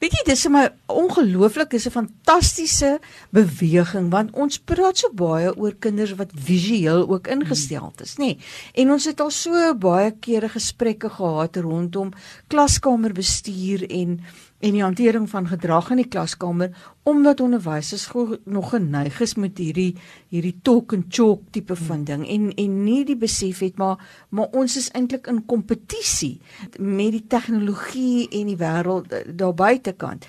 weet 0.00 0.12
jy 0.12 0.22
dis 0.24 0.46
'n 0.46 0.70
ongelooflik 0.86 1.72
is 1.72 1.86
'n 1.86 1.90
fantastiese 1.90 2.98
beweging 3.30 4.10
want 4.10 4.30
ons 4.32 4.58
praat 4.58 4.98
so 4.98 5.08
baie 5.12 5.56
oor 5.56 5.74
kinders 5.78 6.14
wat 6.14 6.30
visueel 6.34 7.08
ook 7.08 7.26
ingestel 7.26 7.92
is, 8.02 8.16
nê. 8.16 8.24
Nee. 8.24 8.38
En 8.74 8.90
ons 8.90 9.04
het 9.04 9.20
al 9.20 9.30
so 9.30 9.74
baie 9.74 10.10
kere 10.20 10.48
gesprekke 10.48 11.10
gehad 11.10 11.56
rondom 11.56 12.12
klaskamerbestuur 12.48 13.90
en 13.90 14.20
en 14.58 14.72
die 14.72 14.82
hantering 14.82 15.28
van 15.30 15.48
gedrag 15.48 15.90
in 15.92 16.00
die 16.00 16.08
klaskamer 16.08 16.72
omdat 17.02 17.40
onderwysers 17.40 18.08
nog 18.44 18.70
geneig 18.70 19.20
is 19.20 19.34
met 19.34 19.58
hierdie 19.58 19.96
hierdie 20.32 20.56
talk 20.62 20.94
and 20.96 21.06
chalk 21.08 21.42
tipe 21.52 21.76
van 21.76 22.04
ding 22.04 22.24
en 22.28 22.48
en 22.54 22.84
nie 22.84 23.04
die 23.04 23.18
besef 23.20 23.60
het 23.64 23.76
maar 23.76 24.00
maar 24.30 24.48
ons 24.52 24.76
is 24.76 24.90
eintlik 24.96 25.26
in 25.26 25.44
kompetisie 25.46 26.40
met 26.78 27.12
die 27.12 27.26
tegnologie 27.26 28.28
en 28.28 28.52
die 28.52 28.58
wêreld 28.60 29.12
eh, 29.12 29.24
daar 29.28 29.54
buitekant. 29.54 30.26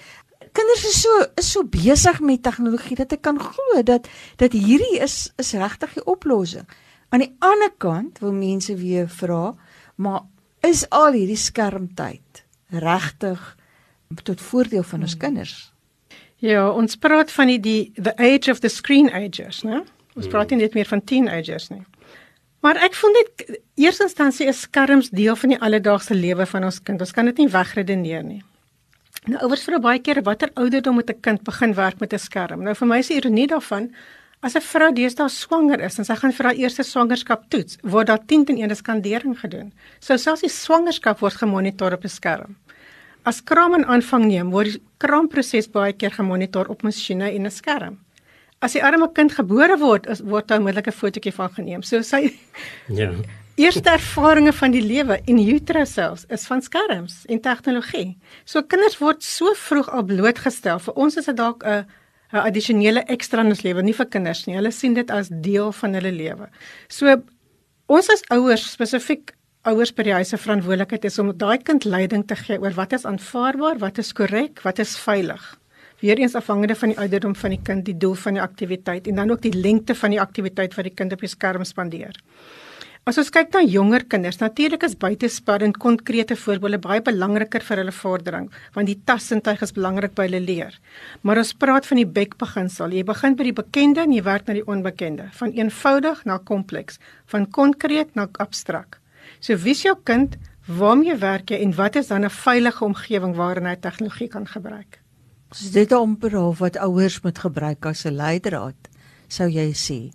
Kinders 0.52 0.86
is 0.86 1.02
so 1.02 1.26
is 1.36 1.52
so 1.52 1.64
besig 1.64 2.20
met 2.20 2.44
tegnologie 2.44 2.98
dat 2.98 3.14
ek 3.14 3.22
kan 3.22 3.40
glo 3.40 3.82
dat 3.84 4.10
dat 4.38 4.54
hierdie 4.54 5.00
is 5.04 5.32
is 5.38 5.54
regtig 5.54 5.94
die 5.94 6.06
oplossing. 6.06 6.68
Aan 7.10 7.24
die 7.24 7.36
ander 7.40 7.72
kant 7.78 8.20
wil 8.20 8.34
mense 8.34 8.76
weer 8.76 9.08
vra, 9.10 9.56
maar 9.96 10.26
is 10.66 10.84
al 10.90 11.14
hierdie 11.16 11.40
skermtyd 11.40 12.44
regtig 12.68 13.56
tot 14.24 14.42
voordeel 14.42 14.83
van 14.83 15.01
ons 15.01 15.12
hmm. 15.12 15.21
kinders. 15.21 15.71
Ja, 16.38 16.69
ons 16.69 16.95
praat 16.95 17.31
van 17.31 17.48
die, 17.48 17.59
die 17.59 17.92
the 17.95 18.13
age 18.18 18.51
of 18.51 18.59
the 18.59 18.69
screen 18.69 19.09
agers, 19.09 19.63
né? 19.63 19.81
Ons 20.18 20.27
praat 20.27 20.50
nie 20.50 20.63
net 20.63 20.74
meer 20.74 20.86
van 20.89 21.01
teenagers 21.01 21.69
nie. 21.69 21.83
Maar 22.65 22.80
ek 22.88 22.95
voel 22.98 23.13
dit 23.19 23.57
eers 23.86 24.00
instansie 24.01 24.48
is 24.50 24.63
skerms 24.65 25.12
deel 25.13 25.38
van 25.38 25.54
die 25.54 25.59
alledaagse 25.62 26.18
lewe 26.18 26.45
van 26.50 26.65
ons 26.65 26.80
kind. 26.81 27.01
Ons 27.01 27.13
kan 27.13 27.30
dit 27.30 27.38
nie 27.38 27.50
wegredeneer 27.54 28.24
nie. 28.25 28.42
Nou 29.27 29.42
ouers 29.45 29.65
vra 29.68 29.80
baie 29.83 30.01
keer 30.01 30.24
watter 30.25 30.50
ouderdom 30.56 30.98
moet 30.98 31.09
'n 31.09 31.21
kind 31.21 31.44
begin 31.44 31.74
werk 31.74 32.00
met 32.00 32.13
'n 32.13 32.19
skerm? 32.19 32.63
Nou 32.63 32.74
vir 32.74 32.88
my 32.88 32.98
is 33.00 33.07
die 33.07 33.18
ironie 33.18 33.48
daarvan 33.48 33.94
as 34.42 34.56
'n 34.56 34.62
vrou 34.62 34.92
deesdae 34.94 35.30
swanger 35.30 35.80
is 35.81 36.00
en 36.00 36.06
sy 36.06 36.15
gaan 36.15 36.31
vir 36.31 36.45
haar 36.45 36.56
eerste 36.56 36.83
swangerskap 36.83 37.50
toets, 37.50 37.77
word 37.83 38.07
daar 38.07 38.25
10 38.25 38.45
teen 38.45 38.57
1 38.57 38.75
skandering 38.75 39.39
gedoen. 39.39 39.74
So 40.00 40.18
selfs 40.18 40.42
die 40.42 40.50
swangerskap 40.50 41.19
word 41.19 41.33
gemonitor 41.33 41.94
op 41.94 42.04
'n 42.04 42.09
skerm. 42.09 42.56
As 43.28 43.42
kraam 43.44 43.76
in 43.76 43.84
aanvang 43.92 44.26
neem, 44.30 44.52
word 44.56 44.78
die 44.78 44.82
kraamproses 45.04 45.68
baie 45.74 45.92
keer 45.94 46.14
gemonitor 46.16 46.70
op 46.72 46.86
masjiene 46.88 47.28
en 47.36 47.46
'n 47.46 47.52
skerm. 47.52 47.98
As 48.62 48.74
die 48.74 48.84
arme 48.84 49.12
kind 49.14 49.32
gebore 49.32 49.78
word, 49.78 50.08
is, 50.08 50.22
word 50.22 50.48
daar 50.48 50.60
onmiddellik 50.60 50.88
'n 50.88 51.00
fotootjie 51.02 51.34
van 51.34 51.50
geneem. 51.50 51.84
So 51.84 52.02
sy 52.02 52.32
Ja. 52.88 53.12
Eerste 53.58 53.90
ervarings 53.90 54.56
van 54.56 54.72
die 54.72 54.82
lewe 54.82 55.20
in 55.26 55.40
utero 55.40 55.84
selfs 55.84 56.26
is 56.30 56.46
van 56.46 56.62
skerms 56.62 57.26
en 57.26 57.40
tegnologie. 57.42 58.18
So 58.46 58.62
kinders 58.62 59.00
word 59.00 59.24
so 59.24 59.54
vroeg 59.54 59.90
al 59.90 60.04
blootgestel. 60.04 60.80
Vir 60.80 60.94
ons 60.94 61.18
is 61.18 61.26
dit 61.26 61.36
dalk 61.36 61.64
'n 61.66 61.86
'n 62.34 62.38
addisionele 62.38 63.04
ekstra 63.07 63.42
in 63.42 63.48
ons 63.48 63.64
lewe, 63.64 63.81
nie 63.81 63.94
vir 63.94 64.06
kinders 64.06 64.46
nie. 64.46 64.56
Hulle 64.56 64.72
sien 64.72 64.94
dit 64.94 65.12
as 65.12 65.30
deel 65.31 65.72
van 65.72 65.94
hulle 65.94 66.12
lewe. 66.12 66.50
So 66.88 67.24
ons 67.88 68.10
as 68.10 68.24
ouers 68.30 68.72
spesifiek 68.72 69.34
ouers 69.68 69.92
by 69.92 70.06
die 70.07 70.16
huis 70.16 70.30
se 70.31 70.38
verantwoordelikheid 70.40 71.06
is 71.09 71.18
om 71.19 71.33
daai 71.36 71.57
kind 71.68 71.86
leiding 71.86 72.24
te 72.28 72.36
gee 72.40 72.59
oor 72.64 72.76
wat 72.78 72.94
is 72.95 73.06
aanvaarbaar, 73.09 73.81
wat 73.81 74.00
is 74.00 74.14
korrek, 74.16 74.62
wat 74.64 74.80
is 74.80 74.95
veilig. 75.02 75.44
Weereens 76.00 76.38
afhangende 76.38 76.76
van 76.78 76.94
die 76.94 77.00
ouderdom 77.02 77.33
van 77.36 77.56
die 77.56 77.64
kind, 77.69 77.83
die 77.88 77.97
doel 77.97 78.16
van 78.21 78.38
die 78.38 78.44
aktiwiteit 78.44 79.09
en 79.09 79.19
dan 79.19 79.33
ook 79.33 79.42
die 79.44 79.56
lengte 79.56 79.95
van 79.97 80.14
die 80.14 80.21
aktiwiteit 80.21 80.78
wat 80.78 80.88
die 80.88 80.94
kind 80.94 81.16
op 81.16 81.26
die 81.26 81.31
skerm 81.31 81.66
spandeer. 81.66 82.16
As 83.07 83.18
ons 83.18 83.31
kyk 83.31 83.54
na 83.56 83.62
jonger 83.64 84.04
kinders, 84.12 84.38
natuurlik 84.42 84.83
is 84.83 84.97
buitespel 85.00 85.64
en 85.64 85.74
konkrete 85.74 86.36
voorbeelde 86.36 86.80
baie 86.83 87.02
belangriker 87.04 87.64
vir 87.64 87.81
hulle 87.81 87.95
vordering, 87.95 88.50
want 88.76 88.92
die 88.92 88.97
tassintuig 89.07 89.64
is 89.64 89.74
belangrik 89.76 90.16
by 90.16 90.28
hulle 90.28 90.44
leer. 90.44 90.76
Maar 91.24 91.40
ons 91.44 91.54
praat 91.56 91.88
van 91.88 92.02
die 92.04 92.07
bekbeginsel. 92.19 92.92
Jy 92.92 93.06
begin 93.07 93.40
by 93.40 93.47
die 93.47 93.56
bekende 93.62 94.04
en 94.04 94.16
jy 94.16 94.24
werk 94.28 94.47
na 94.47 94.57
die 94.59 94.68
onbekende, 94.68 95.31
van 95.40 95.56
eenvoudig 95.56 96.24
na 96.28 96.40
kompleks, 96.52 97.00
van 97.31 97.47
konkreet 97.47 98.12
na 98.19 98.28
abstrakt. 98.44 99.00
So 99.40 99.56
wie's 99.56 99.82
jou 99.82 99.96
kind? 100.04 100.38
Waarmee 100.68 101.16
werk 101.16 101.50
jy 101.50 101.62
en 101.64 101.76
wat 101.76 101.96
is 101.96 102.08
dan 102.08 102.26
'n 102.26 102.30
veilige 102.30 102.84
omgewing 102.86 103.36
waarin 103.36 103.66
hy 103.66 103.76
tegnologie 103.76 104.28
kan 104.28 104.48
gebruik? 104.48 105.00
Dis 105.50 105.72
dit 105.72 105.92
amper 105.92 106.38
of 106.38 106.60
wat 106.60 106.78
ouers 106.78 107.22
moet 107.22 107.40
gebruik 107.40 107.86
as 107.86 108.06
'n 108.06 108.16
leidraad, 108.16 108.76
sou 109.28 109.48
jy 109.48 109.72
sê 109.74 110.12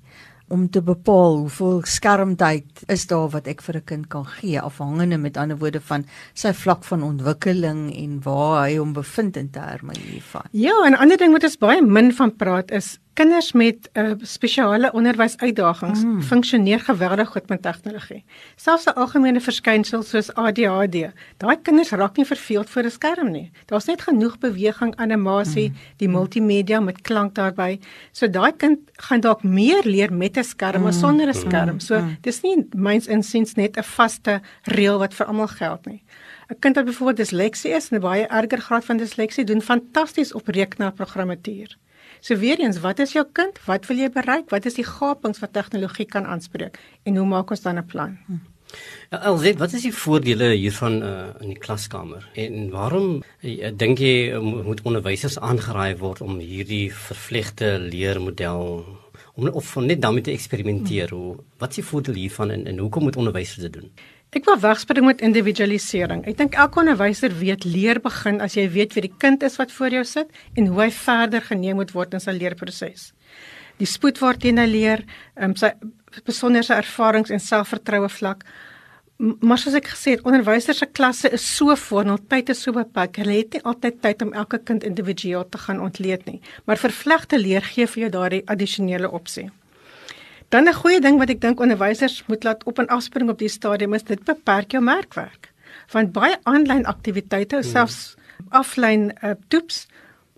om 0.53 0.67
te 0.69 0.83
bepaal 0.85 1.39
hoeveel 1.39 1.81
skermtyd 1.89 2.83
is 2.93 3.07
daar 3.09 3.31
wat 3.33 3.47
ek 3.49 3.63
vir 3.63 3.77
'n 3.77 3.85
kind 3.85 4.09
kan 4.09 4.27
gee 4.27 4.61
afhangende 4.61 5.19
met 5.19 5.37
ander 5.37 5.57
woorde 5.57 5.81
van 5.81 6.05
sy 6.35 6.53
vlak 6.53 6.85
van 6.85 7.03
ontwikkeling 7.03 7.95
en 7.97 8.21
waar 8.21 8.69
hy 8.69 8.77
hom 8.77 8.93
bevind 8.93 9.37
in 9.37 9.51
terme 9.51 9.93
hiervan. 9.97 10.43
Ja, 10.53 10.75
en 10.85 10.93
'n 10.93 11.01
ander 11.01 11.17
ding 11.17 11.33
wat 11.33 11.45
ons 11.45 11.57
baie 11.57 11.83
min 11.83 12.13
van 12.13 12.37
praat 12.37 12.71
is 12.71 12.99
Kinders 13.15 13.53
met 13.53 13.91
uh, 13.93 14.13
spesiale 14.25 14.89
onderwysuitdagings 14.97 16.01
mm. 16.05 16.23
funksioneer 16.23 16.81
geweldig 16.81 17.29
goed 17.29 17.49
met 17.49 17.63
tegnologie. 17.63 18.25
Selfs 18.57 18.87
'n 18.89 18.97
algemene 18.97 19.41
verskynsel 19.41 20.03
soos 20.03 20.31
ADHD, 20.35 21.13
daai 21.37 21.57
kinders 21.63 21.91
raak 21.91 22.17
nie 22.17 22.25
verveeld 22.25 22.71
voor 22.71 22.83
'n 22.83 22.91
skerm 22.91 23.31
nie. 23.31 23.51
Daar's 23.67 23.85
net 23.85 24.03
genoeg 24.03 24.39
beweging, 24.39 24.97
animasie, 24.97 25.69
mm. 25.69 25.77
die 25.97 26.09
multimedia 26.09 26.81
met 26.81 27.03
klank 27.03 27.35
daarbey. 27.35 27.81
So 28.13 28.29
daai 28.29 28.53
kind 28.57 28.79
gaan 28.97 29.21
dalk 29.21 29.43
meer 29.43 29.83
leer 29.85 30.13
met 30.13 30.37
'n 30.37 30.45
skerm 30.45 30.81
mm. 30.81 30.87
as 30.87 30.99
sonder 30.99 31.29
'n 31.29 31.35
skerm. 31.35 31.81
So 31.81 32.01
mm. 32.01 32.17
dis 32.21 32.41
nie 32.43 32.67
myns 32.75 33.07
insiens 33.07 33.55
net 33.55 33.77
'n 33.77 33.83
vaste 33.83 34.41
reël 34.63 34.99
wat 34.99 35.15
vir 35.15 35.27
almal 35.27 35.49
geld 35.49 35.87
nie. 35.87 36.03
'n 36.49 36.59
Kind 36.61 36.77
wat 36.77 36.85
byvoorbeeld 36.85 37.17
disleksie 37.17 37.71
is 37.73 37.91
en 37.91 37.97
'n 37.97 38.01
baie 38.01 38.27
erger 38.27 38.61
graad 38.61 38.85
van 38.85 38.97
disleksie 38.97 39.45
doen 39.45 39.61
fantasties 39.61 40.33
op 40.33 40.49
rekenaarprogrammatuur. 40.49 41.77
So 42.23 42.37
weer 42.39 42.61
eens, 42.61 42.79
wat 42.81 43.01
is 43.03 43.13
jou 43.17 43.25
kind? 43.35 43.57
Wat 43.67 43.87
wil 43.91 43.99
jy 43.99 44.07
bereik? 44.15 44.45
Wat 44.55 44.67
is 44.69 44.77
die 44.79 44.87
gapings 44.87 45.41
wat 45.43 45.51
tegnologie 45.57 46.05
kan 46.07 46.23
aanspreek? 46.31 46.79
En 47.03 47.17
hoe 47.19 47.27
maak 47.27 47.51
ons 47.51 47.63
dan 47.65 47.79
'n 47.79 47.87
plan? 47.87 48.19
Hm. 48.27 48.39
Ja, 49.11 49.23
Elsie, 49.23 49.57
wat 49.59 49.73
is 49.73 49.83
die 49.83 49.95
voordele 49.95 50.53
hiervan 50.55 51.03
uh, 51.03 51.35
in 51.41 51.49
die 51.49 51.59
klaskamer? 51.59 52.31
En 52.35 52.71
waarom 52.71 53.23
uh, 53.41 53.71
dink 53.77 53.99
jy 53.99 54.31
uh, 54.31 54.39
moet 54.39 54.83
onderwysers 54.83 55.39
aangeraai 55.39 55.97
word 55.97 56.21
om 56.21 56.39
hierdie 56.39 56.95
vervlegte 56.95 57.79
leermodel 57.79 58.85
om 59.35 59.49
of 59.49 59.75
net 59.77 60.01
daarmee 60.03 60.23
te 60.23 60.31
eksperimenteer? 60.31 61.11
Hoe 61.11 61.37
wat 61.59 61.69
is 61.71 61.83
die 61.83 61.85
voordeel 61.91 62.15
hiervan 62.15 62.51
en, 62.51 62.67
en 62.67 62.79
hoekom 62.79 63.03
moet 63.03 63.17
onderwysers 63.17 63.67
dit 63.67 63.73
doen? 63.73 63.91
Ek 64.33 64.47
wil 64.49 64.57
wegspring 64.57 65.05
met 65.05 65.21
individualisering. 65.21 66.23
Ek 66.25 66.39
dink 66.39 66.55
elke 66.57 66.81
onderwyser 66.81 67.35
weet 67.37 67.67
leer 67.69 67.99
begin 68.01 68.41
as 68.41 68.57
jy 68.57 68.65
weet 68.73 68.95
wie 68.97 69.05
die 69.05 69.17
kind 69.21 69.43
is 69.45 69.59
wat 69.61 69.75
voor 69.77 69.93
jou 69.93 70.05
sit 70.09 70.31
en 70.57 70.71
hoe 70.73 70.87
hy 70.87 70.91
verder 70.97 71.45
geneem 71.45 71.77
moet 71.77 71.93
word 71.93 72.17
in 72.17 72.25
sy 72.25 72.33
leerproses. 72.33 73.11
Die 73.77 73.89
spoed 73.89 74.23
waarteen 74.23 74.61
hy 74.63 74.67
leer, 74.71 75.05
um, 75.37 75.53
sy 75.53 75.75
besonderse 76.25 76.73
ervarings 76.73 77.33
en 77.33 77.45
selfvertroue 77.45 78.09
vlak 78.13 78.47
Maar 79.23 79.61
soos 79.61 79.77
ek 79.79 79.87
gesê 79.93 80.17
het, 80.17 80.23
onderwysers 80.27 80.81
se 80.83 80.87
klasse 80.99 81.29
is 81.37 81.45
so 81.47 81.71
vol, 81.79 82.09
hul 82.11 82.19
tyd 82.33 82.49
is 82.51 82.63
so 82.65 82.75
beperk. 82.75 83.21
Hulle 83.23 83.37
het 83.37 83.55
nie 83.55 83.63
altyd 83.71 84.01
tyd 84.03 84.25
om 84.25 84.33
elke 84.35 84.59
kind 84.59 84.83
individueel 84.83 85.45
te 85.47 85.61
gaan 85.63 85.79
ontleed 85.85 86.25
nie. 86.27 86.41
Maar 86.67 86.81
vervlegte 86.81 87.39
leer 87.39 87.63
gee 87.63 87.87
vir 87.87 88.09
jou 88.09 88.11
daardie 88.17 88.43
addisionele 88.51 89.13
opsie. 89.15 89.51
Dan 90.53 90.69
'n 90.69 90.75
goeie 90.75 91.01
ding 91.01 91.17
wat 91.19 91.31
ek 91.33 91.41
dink 91.41 91.61
onderwysers 91.61 92.25
moet 92.29 92.45
laat 92.45 92.65
op 92.69 92.79
en 92.79 92.87
afspring 92.93 93.31
op 93.31 93.39
die 93.39 93.49
stadium 93.49 93.95
is 93.95 94.03
dit 94.05 94.25
beperk 94.25 94.71
jou 94.71 94.83
merkwerk. 94.85 95.49
Want 95.93 96.13
baie 96.13 96.37
aanlyn 96.43 96.85
aktiwiteite, 96.85 97.57
hmm. 97.57 97.71
selfs 97.71 98.17
aflyn 98.51 99.13
uh, 99.25 99.31
toeps, 99.49 99.87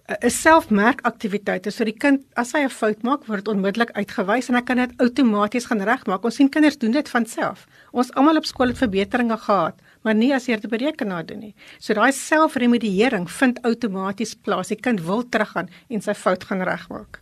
uh, 0.07 0.15
is 0.21 0.37
selfmerkaktiwiteite. 0.43 1.71
So 1.71 1.85
die 1.85 1.97
kind 1.99 2.23
as 2.37 2.53
hy 2.53 2.63
'n 2.63 2.71
fout 2.71 3.03
maak, 3.03 3.27
word 3.27 3.45
dit 3.45 3.55
onmiddellik 3.55 3.91
uitgewys 3.91 4.49
en 4.49 4.55
hy 4.55 4.63
kan 4.63 4.77
dit 4.77 4.93
outomaties 5.03 5.67
gaan 5.67 5.83
regmaak. 5.83 6.25
Ons 6.25 6.37
sien 6.37 6.49
kinders 6.49 6.79
doen 6.79 6.93
dit 6.93 7.09
van 7.09 7.27
self. 7.27 7.67
Ons 7.91 8.15
almal 8.15 8.37
op 8.37 8.47
skool 8.47 8.69
het 8.69 8.79
verbeteringe 8.79 9.37
gehad, 9.37 9.75
maar 10.03 10.15
nie 10.15 10.33
as 10.35 10.47
jy 10.47 10.61
dit 10.61 10.71
berekenaar 10.71 11.27
doen 11.27 11.41
nie. 11.41 11.55
So 11.81 11.93
daai 11.93 12.13
selfremediering 12.13 13.31
vind 13.31 13.63
outomaties 13.63 14.35
plaas. 14.35 14.69
Die 14.69 14.79
kind 14.79 15.01
wil 15.01 15.29
teruggaan 15.29 15.69
en 15.89 16.01
sy 16.01 16.15
fout 16.15 16.45
gaan 16.45 16.63
regmaak. 16.63 17.19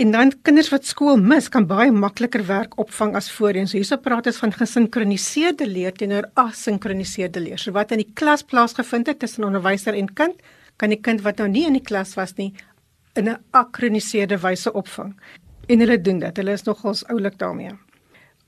En 0.00 0.10
dan 0.10 0.32
kinders 0.42 0.70
wat 0.72 0.86
skool 0.88 1.18
mis, 1.20 1.50
kan 1.52 1.66
baie 1.68 1.92
makliker 1.92 2.46
werk 2.48 2.78
opvang 2.80 3.12
as 3.18 3.28
voorheen. 3.30 3.68
So 3.68 3.76
hierso 3.76 3.98
praat 4.00 4.30
ons 4.30 4.40
van 4.40 4.54
gesinkroniseerde 4.56 5.66
leer 5.68 5.92
teenoor 5.92 6.30
asinkroniseerde 6.40 7.42
leer. 7.44 7.60
So 7.60 7.76
wat 7.76 7.92
in 7.92 8.00
die 8.00 8.12
klas 8.16 8.42
plaasgevind 8.42 9.12
het 9.12 9.20
tussen 9.20 9.44
onderwyser 9.44 9.98
en 9.98 10.08
kind, 10.16 10.40
kan 10.80 10.94
die 10.94 11.00
kind 11.00 11.20
wat 11.26 11.42
nou 11.42 11.50
nie 11.52 11.66
in 11.68 11.76
die 11.76 11.84
klas 11.84 12.16
was 12.16 12.32
nie 12.40 12.54
in 13.20 13.28
'n 13.28 13.38
akroniseerde 13.52 14.38
wyse 14.40 14.72
opvang. 14.72 15.12
En 15.68 15.78
hulle 15.78 16.00
doen 16.00 16.18
dit. 16.18 16.36
Hulle 16.36 16.52
is 16.52 16.64
nogals 16.64 17.04
oulik 17.06 17.38
daarmee. 17.38 17.76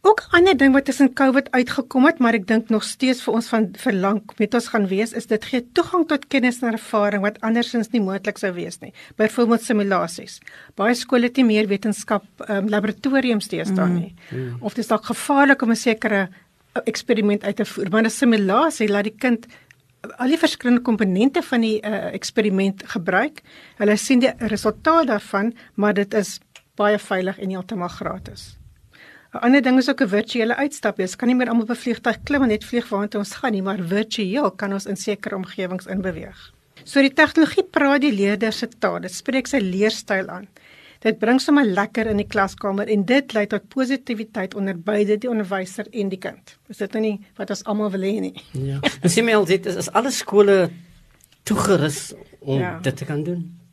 Ook 0.04 0.20
'n 0.20 0.36
ander 0.36 0.56
ding 0.56 0.72
wat 0.72 0.84
tussen 0.84 1.12
COVID 1.12 1.50
uitgekom 1.50 2.04
het, 2.04 2.18
maar 2.18 2.34
ek 2.34 2.46
dink 2.46 2.68
nog 2.68 2.82
steeds 2.84 3.22
vir 3.22 3.34
ons 3.34 3.46
van 3.48 3.68
verlang 3.72 4.20
met 4.36 4.54
ons 4.54 4.68
gaan 4.68 4.86
wees, 4.86 5.12
is 5.12 5.26
dit 5.26 5.44
gee 5.44 5.64
toegang 5.72 6.06
tot 6.08 6.26
kennis 6.28 6.60
en 6.62 6.72
ervaring 6.72 7.22
wat 7.22 7.40
andersins 7.40 7.88
nie 7.88 8.00
moontlik 8.00 8.38
sou 8.38 8.52
wees 8.52 8.78
nie. 8.80 8.92
Byvoorbeeld 9.16 9.62
simulasies. 9.62 10.40
Baie 10.74 10.94
skole 10.94 11.22
het 11.22 11.36
nie 11.36 11.44
meer 11.44 11.68
wetenskap 11.68 12.24
um, 12.48 12.68
laboratoriums 12.68 13.46
te 13.46 13.64
staan 13.64 13.92
mm, 13.92 13.98
nie. 13.98 14.14
Mm, 14.30 14.38
mm. 14.38 14.56
Of 14.60 14.74
dit 14.74 14.84
is 14.84 14.88
dalk 14.88 15.04
gevaarlik 15.04 15.62
om 15.62 15.70
'n 15.70 15.76
sekere 15.76 16.28
eh, 16.28 16.82
eksperiment 16.84 17.44
uit 17.44 17.56
te 17.56 17.64
voer, 17.64 17.90
maar 17.90 18.04
'n 18.04 18.10
simulasie 18.10 18.88
laat 18.88 19.04
die 19.04 19.16
kind 19.18 19.46
al 20.16 20.28
die 20.28 20.38
verskillende 20.38 20.82
komponente 20.82 21.42
van 21.42 21.60
die 21.60 21.80
uh, 21.80 22.12
eksperiment 22.12 22.82
gebruik. 22.86 23.40
Hulle 23.76 23.96
sien 23.96 24.18
die 24.18 24.32
resultaat 24.38 25.06
daarvan, 25.06 25.54
maar 25.74 25.94
dit 25.94 26.14
is 26.14 26.40
baie 26.76 26.98
veilig 26.98 27.38
en 27.38 27.48
heeltemal 27.48 27.88
gratis. 27.88 28.58
'n 29.34 29.42
Ander 29.42 29.62
ding 29.62 29.78
is 29.78 29.88
ook 29.88 30.00
'n 30.00 30.08
virtuele 30.08 30.56
uitstap. 30.56 30.98
Jy 30.98 31.08
kan 31.16 31.28
nie 31.28 31.36
meer 31.36 31.48
almal 31.48 31.64
op 31.64 31.70
'n 31.70 31.82
vliegtuig 31.84 32.22
klim 32.22 32.42
en 32.42 32.48
net 32.48 32.64
vlieg 32.64 32.88
waartoe 32.88 33.18
ons 33.20 33.34
gaan 33.34 33.52
nie, 33.52 33.62
maar 33.62 33.78
virtueel 33.78 34.50
kan 34.50 34.72
ons 34.72 34.86
in 34.86 34.96
sekere 34.96 35.36
omgewings 35.36 35.86
inbeweeg. 35.86 36.52
So 36.84 37.00
die 37.00 37.12
tegnologie 37.12 37.64
praat 37.64 38.00
die 38.00 38.12
leerder 38.12 38.52
se 38.52 38.68
taal. 38.78 39.00
Dit 39.00 39.12
spreek 39.12 39.46
sy 39.46 39.58
leerstyl 39.58 40.28
aan. 40.28 40.48
Dit 41.00 41.18
bring 41.18 41.40
sommer 41.40 41.64
lekker 41.64 42.06
in 42.06 42.16
die 42.16 42.26
klaskamer 42.26 42.88
en 42.88 43.04
dit 43.04 43.32
lei 43.32 43.46
tot 43.46 43.68
positiwiteit 43.68 44.54
onder 44.54 44.78
beide 44.78 45.18
die 45.18 45.28
onderwyser 45.28 45.86
en 45.92 46.08
die 46.08 46.18
kind. 46.18 46.56
Is 46.68 46.80
dit 46.80 46.92
nou 46.92 47.02
nie 47.02 47.18
wat 47.36 47.50
ons 47.50 47.64
almal 47.64 47.90
wil 47.90 48.00
hê 48.00 48.20
nie? 48.20 48.34
Ja. 48.52 48.78
En 49.02 49.10
sien 49.10 49.24
my 49.24 49.34
al 49.34 49.44
dit 49.44 49.66
is, 49.66 49.74
is 49.74 49.90
alle 49.92 50.10
skole 50.10 50.70
toegerus 51.42 52.14
om 52.40 52.58
ja. 52.58 52.78
dit 52.80 52.96
te 52.96 53.04
kan 53.04 53.22
doen. 53.24 53.63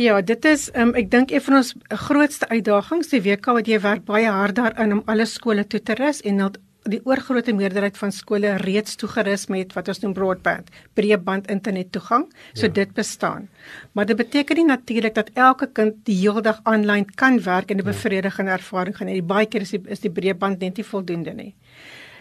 Ja, 0.00 0.20
dit 0.24 0.44
is 0.48 0.70
um, 0.72 0.94
ek 0.96 1.10
dink 1.12 1.30
een 1.30 1.42
van 1.44 1.58
ons 1.60 1.74
grootste 2.06 2.48
uitdagings 2.48 3.10
die 3.12 3.20
week 3.20 3.44
wat 3.44 3.66
jy 3.68 3.76
werk 3.84 4.06
baie 4.08 4.30
hard 4.32 4.56
daarin 4.56 4.92
om 4.96 5.02
alle 5.06 5.26
skole 5.28 5.66
toe 5.68 5.82
te 5.84 5.96
rus 5.98 6.22
en 6.24 6.40
dat 6.40 6.56
die 6.88 7.00
oorgrootste 7.06 7.52
meerderheid 7.54 7.98
van 8.00 8.10
skole 8.10 8.56
reeds 8.64 8.96
toegerus 8.98 9.46
met 9.52 9.74
wat 9.76 9.90
ons 9.92 10.00
noem 10.02 10.14
broadband, 10.16 10.70
breedband 10.98 11.50
internet 11.52 11.92
toegang. 11.94 12.24
So 12.54 12.66
ja. 12.66 12.72
dit 12.80 12.94
bestaan. 12.96 13.48
Maar 13.92 14.06
dit 14.06 14.16
beteken 14.16 14.56
nie 14.56 14.64
natuurlik 14.64 15.14
dat 15.14 15.30
elke 15.34 15.68
kind 15.70 16.00
die 16.08 16.16
hele 16.22 16.42
dag 16.42 16.60
aanlyn 16.64 17.06
kan 17.14 17.38
werk 17.42 17.70
en 17.70 17.76
'n 17.76 17.84
ja. 17.84 17.92
bevredigende 17.92 18.50
ervaring 18.50 18.96
gaan 18.96 19.08
hê. 19.08 19.22
Baie 19.22 19.46
keer 19.46 19.60
is 19.60 19.70
die, 19.70 19.82
is 19.86 20.00
die 20.00 20.10
breedband 20.10 20.58
net 20.60 20.76
nie 20.76 20.84
voldoende 20.84 21.34
nie. 21.34 21.54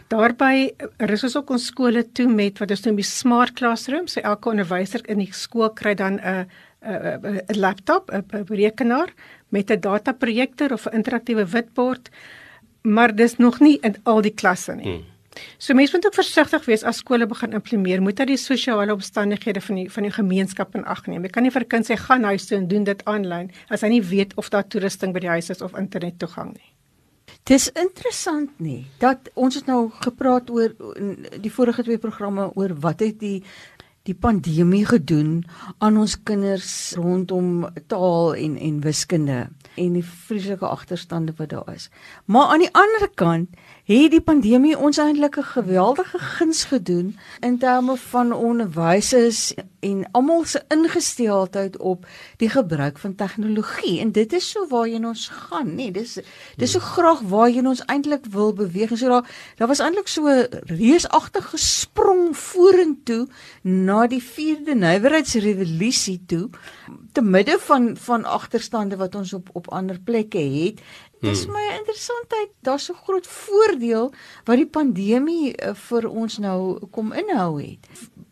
Daarby 0.07 0.75
rus 0.97 1.23
ons 1.23 1.37
ook 1.37 1.49
ons 1.49 1.65
skole 1.65 2.03
toe 2.11 2.27
met 2.27 2.59
wat 2.59 2.71
ons 2.71 2.83
noem 2.83 2.95
die 2.95 3.07
smart 3.07 3.53
classroom. 3.53 4.07
So 4.07 4.19
elke 4.19 4.49
onderwyser 4.49 5.01
in 5.07 5.17
die 5.17 5.31
skool 5.31 5.69
kry 5.69 5.95
dan 5.95 6.19
'n 6.19 6.47
'n 6.81 7.59
laptop, 7.59 8.11
'n 8.11 8.45
rekenaar 8.47 9.13
met 9.49 9.71
'n 9.71 9.79
dataprojektor 9.79 10.71
of 10.71 10.85
'n 10.85 10.95
interaktiewe 10.95 11.45
witbord, 11.45 12.09
maar 12.81 13.15
dis 13.15 13.37
nog 13.37 13.59
nie 13.59 13.77
in 13.81 13.95
al 14.03 14.21
die 14.21 14.33
klasse 14.33 14.75
nie. 14.75 14.83
Hmm. 14.83 15.05
So 15.57 15.73
mense 15.73 15.95
moet 15.95 16.05
ook 16.05 16.13
versigtig 16.13 16.65
wees 16.65 16.83
as 16.83 16.97
skole 16.97 17.25
begin 17.25 17.53
implementeer, 17.53 18.01
moet 18.01 18.17
hulle 18.17 18.35
die 18.35 18.37
sosiale 18.37 18.93
omstandighede 18.93 19.61
van 19.61 19.75
die 19.75 19.91
van 19.91 20.03
die 20.03 20.11
gemeenskap 20.11 20.75
in 20.75 20.85
ag 20.85 21.05
neem. 21.07 21.23
Jy 21.23 21.29
kan 21.29 21.43
nie 21.43 21.51
vir 21.51 21.61
'n 21.61 21.67
kind 21.67 21.89
sê 21.89 21.95
gaan 21.97 22.23
huis 22.23 22.45
toe 22.45 22.57
en 22.57 22.67
doen 22.67 22.83
dit 22.83 23.05
aanlyn 23.05 23.51
as 23.69 23.81
hy 23.81 23.87
nie 23.87 24.03
weet 24.03 24.35
of 24.35 24.49
daar 24.49 24.67
toerusting 24.67 25.13
by 25.13 25.19
die 25.19 25.29
huis 25.29 25.49
is 25.49 25.61
of 25.61 25.77
internet 25.77 26.19
toegang 26.19 26.53
nie. 26.53 26.73
Dis 27.43 27.69
interessant 27.69 28.59
nie 28.59 28.85
dat 28.99 29.29
ons 29.33 29.55
het 29.55 29.65
nou 29.65 29.89
gepraat 29.89 30.49
oor 30.49 30.75
die 31.41 31.51
vorige 31.51 31.83
twee 31.83 31.97
programme 31.97 32.51
oor 32.55 32.75
wat 32.79 32.99
het 32.99 33.19
die 33.19 33.43
die 34.09 34.15
pandemie 34.17 34.85
gedoen 34.89 35.43
aan 35.77 35.97
ons 36.01 36.15
kinders 36.25 36.93
rondom 36.97 37.67
taal 37.91 38.33
en 38.35 38.57
en 38.57 38.79
wiskunde 38.81 39.41
en 39.75 39.93
die 39.93 40.05
vreeslike 40.05 40.65
agterstande 40.65 41.35
wat 41.37 41.53
daar 41.53 41.69
is. 41.73 41.89
Maar 42.25 42.53
aan 42.53 42.65
die 42.65 42.73
ander 42.73 43.09
kant 43.15 43.49
het 43.91 44.11
die 44.13 44.21
pandemie 44.21 44.77
ons 44.77 44.97
eintlik 45.01 45.37
'n 45.37 45.43
geweldige 45.43 46.19
guns 46.19 46.63
gedoen 46.63 47.17
in 47.39 47.57
terme 47.57 47.97
van 47.97 48.33
onderwysers 48.33 49.53
en 49.79 50.07
almal 50.11 50.45
se 50.45 50.61
ingesteldheid 50.67 51.77
op 51.77 52.05
die 52.37 52.49
gebruik 52.49 52.97
van 52.97 53.15
tegnologie. 53.15 53.99
En 53.99 54.11
dit 54.11 54.33
is 54.33 54.49
so 54.49 54.67
waarheen 54.67 55.07
ons 55.07 55.27
gaan 55.27 55.75
nê? 55.75 55.91
Dis 55.91 56.19
dis 56.57 56.71
so 56.71 56.79
graag 56.79 57.19
waarheen 57.21 57.67
ons 57.67 57.85
eintlik 57.85 58.25
wil 58.25 58.53
beweeg. 58.53 58.97
So 58.97 59.07
daar 59.07 59.29
daar 59.57 59.67
was 59.67 59.79
eintlik 59.79 60.07
so 60.07 60.45
reusagtige 60.65 61.57
sprong 61.57 62.37
vorentoe 62.37 63.27
na 63.61 64.07
die 64.07 64.23
4de 64.23 64.75
nywerheidsrevolusie 64.75 66.23
toe 66.25 66.49
te 67.11 67.21
midde 67.21 67.57
van 67.59 67.97
van 67.97 68.25
agterstande 68.25 68.95
wat 68.95 69.15
ons 69.15 69.33
op 69.33 69.49
op 69.51 69.67
ander 69.67 69.99
plekke 69.99 70.37
het 70.37 70.81
Dis 71.21 71.45
hmm. 71.45 71.53
my 71.53 71.77
interessantheid, 71.77 72.53
daar's 72.65 72.87
so 72.89 72.97
groot 73.05 73.27
voordeel 73.27 74.09
wat 74.47 74.57
die 74.57 74.69
pandemie 74.69 75.51
uh, 75.53 75.75
vir 75.87 76.09
ons 76.09 76.39
nou 76.41 76.87
kom 76.95 77.13
inhou 77.13 77.61
het. 77.61 77.89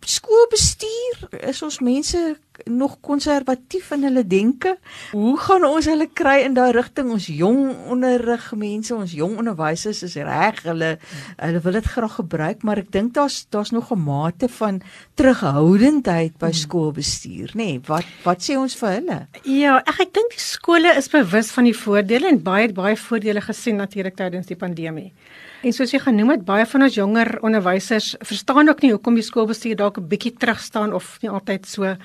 Skoolbestuur 0.10 1.28
is 1.52 1.60
ons 1.62 1.80
mense 1.86 2.20
nog 2.66 2.98
konservatief 3.06 3.92
in 3.92 4.04
hulle 4.08 4.24
denke. 4.28 4.74
Hoe 5.12 5.36
gaan 5.40 5.66
ons 5.68 5.86
hulle 5.88 6.08
kry 6.14 6.40
in 6.48 6.56
daai 6.58 6.72
rigting? 6.76 7.12
Ons 7.14 7.28
jong 7.30 7.76
onderrig 7.94 8.48
mense, 8.58 8.96
ons 8.96 9.14
jong 9.16 9.38
onderwysers 9.40 10.02
is 10.08 10.18
reg, 10.18 10.64
hulle 10.66 10.96
hulle 11.38 11.62
wil 11.64 11.78
dit 11.78 11.90
graag 11.94 12.18
gebruik, 12.20 12.66
maar 12.66 12.82
ek 12.82 12.90
dink 12.96 13.14
daar's 13.18 13.44
daar's 13.54 13.72
nog 13.76 13.92
'n 13.94 14.02
mate 14.04 14.50
van 14.58 14.82
terughoudendheid 15.16 16.38
by 16.38 16.52
hmm. 16.52 16.62
skoolbestuur, 16.64 17.54
nê? 17.54 17.78
Nee, 17.78 17.82
wat 17.86 18.06
wat 18.26 18.42
sê 18.42 18.58
ons 18.58 18.76
vir 18.76 18.90
hulle? 18.98 19.20
Ja, 19.46 19.78
ek 19.86 20.00
ek 20.10 20.14
dink 20.14 20.34
die 20.34 20.42
skole 20.42 20.96
is 20.98 21.08
bewus 21.08 21.52
van 21.52 21.70
die 21.70 21.78
voordele 21.78 22.28
en 22.28 22.42
baie 22.44 22.74
baie 22.74 22.98
voordele 22.98 23.42
gesien 23.42 23.78
natuurlik 23.78 24.16
tydens 24.16 24.48
die 24.48 24.58
pandemie. 24.58 25.14
En 25.60 25.74
soos 25.76 25.92
jy 25.92 26.00
genoem 26.00 26.30
het, 26.38 26.44
baie 26.48 26.64
van 26.72 26.86
ons 26.86 26.96
jonger 26.96 27.34
onderwysers 27.44 28.14
verstaan 28.24 28.72
ook 28.72 28.82
nie 28.82 28.94
hoekom 28.94 29.18
die 29.20 29.26
skoolbestuur 29.28 29.76
dalk 29.76 29.98
'n 30.00 30.08
bietjie 30.08 30.34
terug 30.34 30.60
staan 30.60 30.94
of 30.94 31.18
nie 31.22 31.30
altyd 31.30 31.66
so 31.68 31.96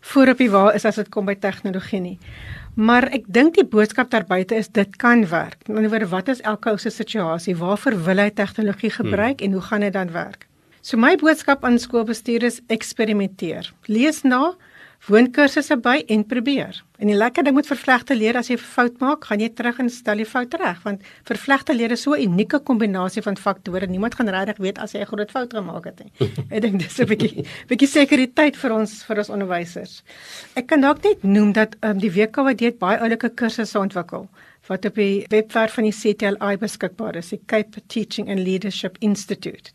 voor 0.00 0.28
op 0.28 0.38
die 0.38 0.50
wa 0.50 0.72
is 0.72 0.84
as 0.84 0.96
dit 0.96 1.08
kom 1.08 1.26
by 1.26 1.34
tegnologie 1.34 2.00
nie. 2.00 2.18
Maar 2.74 3.08
ek 3.12 3.24
dink 3.26 3.54
die 3.54 3.66
boodskap 3.66 4.10
daar 4.10 4.24
buite 4.26 4.54
is 4.54 4.68
dit 4.68 4.96
kan 4.96 5.26
werk. 5.26 5.56
In 5.68 5.76
ander 5.76 5.90
woord, 5.90 6.10
wat 6.10 6.28
is 6.28 6.40
elke 6.40 6.70
ou 6.70 6.78
se 6.78 6.90
situasie? 6.90 7.56
Waarvoor 7.56 8.04
wil 8.04 8.18
hy 8.18 8.30
tegnologie 8.30 8.90
gebruik 8.90 9.40
hmm. 9.40 9.46
en 9.46 9.52
hoe 9.52 9.62
gaan 9.62 9.80
dit 9.80 9.92
dan 9.92 10.12
werk? 10.12 10.46
So 10.80 10.96
my 10.96 11.16
boodskap 11.16 11.64
aan 11.64 11.78
skoolbestuur 11.78 12.42
is 12.42 12.60
eksperimenteer. 12.66 13.72
Lees 13.86 14.22
na, 14.22 14.54
woon 15.06 15.30
kursusse 15.32 15.76
by 15.80 16.02
en 16.10 16.24
probeer. 16.26 16.82
En 16.98 17.06
die 17.06 17.16
lekker 17.16 17.46
ding 17.46 17.54
met 17.54 17.68
vervlegte 17.70 18.16
leer 18.18 18.36
as 18.36 18.48
jy 18.50 18.56
'n 18.56 18.58
fout 18.58 19.00
maak, 19.00 19.24
gaan 19.24 19.40
jy 19.40 19.48
terug 19.48 19.78
en 19.78 19.90
stel 19.90 20.16
die 20.16 20.26
fout 20.26 20.54
reg, 20.54 20.82
want 20.82 21.02
vervlegte 21.24 21.74
leer 21.74 21.92
is 21.92 22.02
so 22.02 22.14
'n 22.14 22.22
unieke 22.22 22.58
kombinasie 22.58 23.22
van 23.22 23.36
faktore. 23.36 23.86
Niemand 23.86 24.14
gaan 24.14 24.28
regtig 24.28 24.58
weet 24.58 24.78
as 24.78 24.92
jy 24.92 25.00
'n 25.00 25.06
groot 25.06 25.30
fout 25.30 25.52
gemaak 25.52 25.84
het 25.84 26.00
nie. 26.00 26.12
Ek 26.50 26.62
dink 26.62 26.80
dis 26.80 26.98
'n 26.98 27.06
bietjie 27.06 27.46
bietjie 27.68 27.88
sekuriteit 27.88 28.56
vir 28.56 28.72
ons 28.72 29.04
vir 29.04 29.18
ons 29.18 29.30
onderwysers. 29.30 30.02
Ek 30.56 30.66
kan 30.66 30.80
dalk 30.80 31.02
net 31.04 31.22
noem 31.22 31.52
dat 31.52 31.76
um, 31.82 31.98
die 31.98 32.10
WKWD 32.10 32.60
het 32.60 32.78
baie 32.78 32.98
oulike 32.98 33.30
kursusse 33.30 33.78
ontwikkel 33.78 34.28
wat 34.68 34.84
op 34.84 34.94
die 34.94 35.24
webwerf 35.30 35.74
van 35.78 35.84
die 35.84 35.94
CTLI 35.94 36.56
beskikbaar 36.60 37.16
is, 37.16 37.30
die 37.32 37.40
Cape 37.46 37.80
Teaching 37.86 38.28
and 38.28 38.40
Leadership 38.40 38.96
Institute, 39.00 39.72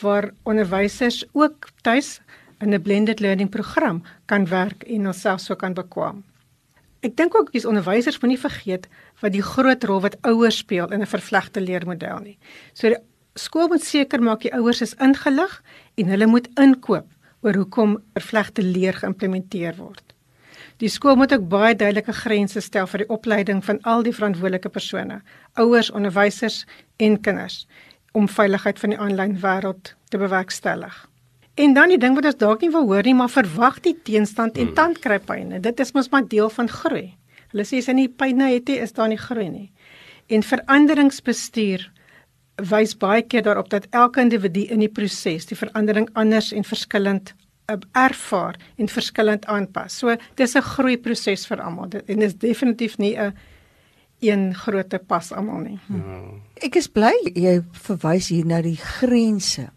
waar 0.00 0.32
onderwysers 0.42 1.24
ook 1.32 1.68
tuis 1.82 2.20
in 2.62 2.74
'n 2.74 2.82
blended 2.82 3.20
learning 3.20 3.50
program 3.50 4.02
kan 4.26 4.46
werk 4.46 4.82
en 4.82 5.04
homself 5.04 5.40
so 5.40 5.54
kan 5.54 5.74
bekwam. 5.74 6.24
Ek 7.02 7.16
dink 7.16 7.34
ook 7.34 7.52
dis 7.52 7.66
onderwysers 7.66 8.20
moenie 8.22 8.38
vergeet 8.38 8.86
wat 9.20 9.32
die 9.32 9.42
groot 9.42 9.84
rol 9.84 10.00
wat 10.00 10.16
ouers 10.22 10.56
speel 10.62 10.92
in 10.94 11.00
'n 11.02 11.14
vervlegte 11.14 11.60
leermodel 11.60 12.18
nie. 12.18 12.38
So 12.72 12.88
die 12.88 13.02
skool 13.34 13.68
moet 13.68 13.84
seker 13.84 14.22
maak 14.22 14.40
die 14.40 14.54
ouers 14.54 14.80
is 14.80 14.94
ingelig 14.94 15.62
en 15.94 16.06
hulle 16.06 16.26
moet 16.26 16.48
inkoop 16.54 17.08
oor 17.42 17.54
hoekom 17.54 17.98
vervlegte 18.14 18.62
leer 18.62 18.92
geïmplementeer 18.92 19.76
word. 19.76 20.14
Die 20.76 20.88
skool 20.88 21.16
moet 21.16 21.32
ook 21.32 21.48
baie 21.48 21.74
duidelike 21.74 22.12
grense 22.12 22.60
stel 22.60 22.86
vir 22.86 22.98
die 22.98 23.08
opleiding 23.08 23.64
van 23.64 23.80
al 23.82 24.02
die 24.02 24.14
verantwoordelike 24.14 24.68
persone, 24.68 25.20
ouers, 25.54 25.90
onderwysers 25.90 26.66
en 26.96 27.20
kinders 27.20 27.66
om 28.12 28.28
veiligheid 28.28 28.78
van 28.78 28.90
die 28.90 28.98
aanlyn 28.98 29.38
wêreld 29.40 29.94
te 30.08 30.18
bewerkstellig. 30.18 31.11
En 31.54 31.74
dan 31.76 31.88
die 31.92 31.98
ding 32.00 32.14
wat 32.16 32.24
ons 32.30 32.38
dalk 32.40 32.62
nie 32.64 32.70
wil 32.72 32.86
hoor 32.88 33.04
nie, 33.04 33.14
maar 33.14 33.32
verwag 33.32 33.80
die 33.84 33.96
teenstand 34.06 34.56
en 34.56 34.70
hmm. 34.70 34.76
tandkrypyne. 34.76 35.60
Dit 35.60 35.80
is 35.80 35.92
mos 35.92 36.08
maar 36.12 36.24
deel 36.28 36.48
van 36.50 36.68
groei. 36.68 37.12
Hulle 37.52 37.66
sê 37.68 37.82
as 37.82 37.90
jy 37.90 37.96
nie 37.98 38.08
pyne 38.08 38.48
het 38.54 38.70
nie, 38.70 38.78
is 38.80 38.96
daar 38.96 39.10
nie 39.12 39.20
groei 39.20 39.50
nie. 39.50 39.68
En 40.32 40.44
veranderingsbestuur 40.46 41.84
wys 42.70 42.94
baie 42.96 43.24
keer 43.26 43.44
daarop 43.44 43.68
dat 43.72 43.88
elke 43.90 44.22
individu 44.24 44.64
in 44.72 44.80
die 44.80 44.92
proses 44.92 45.48
die 45.50 45.58
verandering 45.58 46.08
anders 46.16 46.52
en 46.56 46.64
verskillend 46.64 47.34
uh, 47.68 47.76
ervaar 47.98 48.56
en 48.80 48.88
verskillend 48.88 49.44
aanpas. 49.50 49.98
So 49.98 50.16
dis 50.36 50.56
'n 50.56 50.62
groeiproses 50.62 51.46
vir 51.46 51.60
almal. 51.60 51.88
En 52.06 52.18
dit 52.18 52.28
is 52.28 52.34
definitief 52.34 52.98
nie 52.98 53.16
'n 53.16 53.34
een 54.22 54.54
groot 54.54 54.94
pas 55.06 55.32
almal 55.32 55.64
nie. 55.66 55.78
Hmm. 55.86 56.40
Ek 56.62 56.76
is 56.78 56.86
bly 56.88 57.12
jy 57.34 57.58
verwys 57.88 58.30
hier 58.30 58.46
na 58.46 58.60
die 58.62 58.78
grense. 58.78 59.68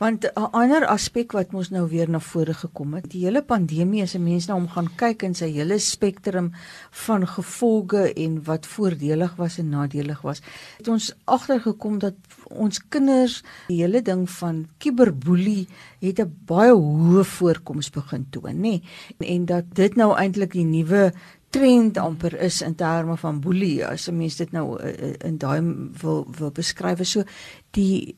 Want 0.00 0.24
'n 0.24 0.48
ander 0.56 0.86
aspek 0.86 1.32
wat 1.32 1.52
mos 1.52 1.68
nou 1.70 1.88
weer 1.88 2.08
na 2.08 2.20
vore 2.20 2.54
gekom 2.54 2.94
het, 2.94 3.10
die 3.12 3.24
hele 3.24 3.42
pandemie 3.42 4.02
is 4.02 4.14
'n 4.14 4.24
mens 4.24 4.46
nou 4.46 4.56
om 4.58 4.68
gaan 4.68 4.88
kyk 4.96 5.22
in 5.22 5.34
sy 5.34 5.50
hele 5.52 5.78
spektrum 5.78 6.52
van 6.90 7.26
gevolge 7.26 8.12
en 8.14 8.44
wat 8.44 8.66
voordelig 8.66 9.36
was 9.36 9.58
en 9.58 9.68
nadelig 9.68 10.22
was. 10.22 10.40
Het 10.78 10.88
ons 10.88 11.12
agtergekom 11.24 11.98
dat 11.98 12.14
ons 12.48 12.88
kinders 12.88 13.42
die 13.68 13.82
hele 13.82 14.02
ding 14.02 14.30
van 14.30 14.68
kiberboelie 14.78 15.68
het 16.00 16.18
'n 16.20 16.32
baie 16.46 16.72
hoë 16.72 17.24
voorkoms 17.24 17.90
begin 17.90 18.26
toon, 18.30 18.60
nê? 18.60 18.80
En, 19.18 19.26
en 19.26 19.44
dat 19.44 19.64
dit 19.74 19.96
nou 19.96 20.16
eintlik 20.16 20.52
die 20.52 20.64
nuwe 20.64 21.12
trend 21.50 21.98
amper 21.98 22.34
is 22.38 22.60
in 22.62 22.74
terme 22.74 23.16
van 23.16 23.40
boelie 23.40 23.86
as 23.86 24.08
'n 24.08 24.16
mens 24.16 24.36
dit 24.36 24.52
nou 24.52 24.78
uh, 24.78 25.14
in 25.24 25.38
daai 25.38 25.60
wil 26.02 26.26
wil 26.38 26.50
beskryf 26.50 27.06
so 27.06 27.24
die 27.70 28.14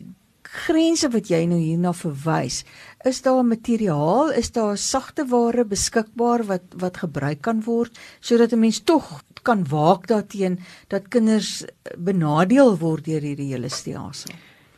grense 0.53 1.09
wat 1.12 1.31
jy 1.33 1.43
nou 1.49 1.59
hierna 1.61 1.93
verwys, 1.97 2.62
is 3.09 3.23
daar 3.25 3.43
materiaal, 3.47 4.33
is 4.37 4.53
daar 4.53 4.77
sagte 4.79 5.25
ware 5.31 5.65
beskikbaar 5.65 6.45
wat 6.51 6.77
wat 6.83 7.01
gebruik 7.05 7.43
kan 7.43 7.62
word 7.65 7.99
sodat 8.21 8.53
'n 8.53 8.61
mens 8.61 8.81
tog 8.81 9.23
kan 9.43 9.65
waak 9.69 10.07
daarteen 10.07 10.59
dat 10.88 11.09
kinders 11.09 11.64
benadeel 11.99 12.79
word 12.79 13.05
deur 13.05 13.21
hierdie 13.21 13.53
hele 13.53 13.68
stelsel. 13.68 14.35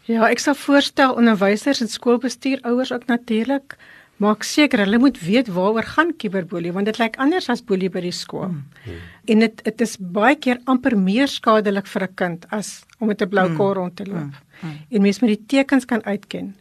Ja, 0.06 0.28
ek 0.28 0.38
sal 0.38 0.54
voorstel 0.54 1.14
onderwysers 1.14 1.80
en 1.80 1.88
skoolbestuur 1.88 2.60
ouers 2.62 2.92
ook 2.92 3.06
natuurlik 3.06 3.76
maak 4.24 4.44
seker 4.46 4.82
hulle 4.84 4.98
moet 5.00 5.18
weet 5.20 5.48
waaroor 5.52 5.86
gaan 5.94 6.12
kiberboelie 6.20 6.72
want 6.74 6.88
dit 6.90 6.98
lyk 7.00 7.18
anders 7.22 7.48
as 7.52 7.62
boelie 7.64 7.90
by 7.92 8.02
die 8.04 8.14
skool. 8.14 8.50
Hmm. 8.50 8.98
En 9.30 9.44
dit 9.44 9.64
dit 9.64 9.86
is 9.86 9.96
baie 9.98 10.36
keer 10.36 10.60
amper 10.70 10.96
meer 10.98 11.30
skadelik 11.30 11.86
vir 11.86 12.02
'n 12.08 12.14
kind 12.14 12.46
as 12.50 12.84
om 12.98 13.08
met 13.08 13.22
'n 13.22 13.28
blou 13.28 13.46
hmm. 13.46 13.56
kor 13.56 13.74
rond 13.74 13.96
te 13.96 14.06
loop. 14.06 14.34
Hmm. 14.34 14.60
Hmm. 14.60 14.78
En 14.90 15.02
mens 15.02 15.20
moet 15.20 15.36
die 15.36 15.46
tekens 15.46 15.84
kan 15.84 16.04
uitken. 16.04 16.54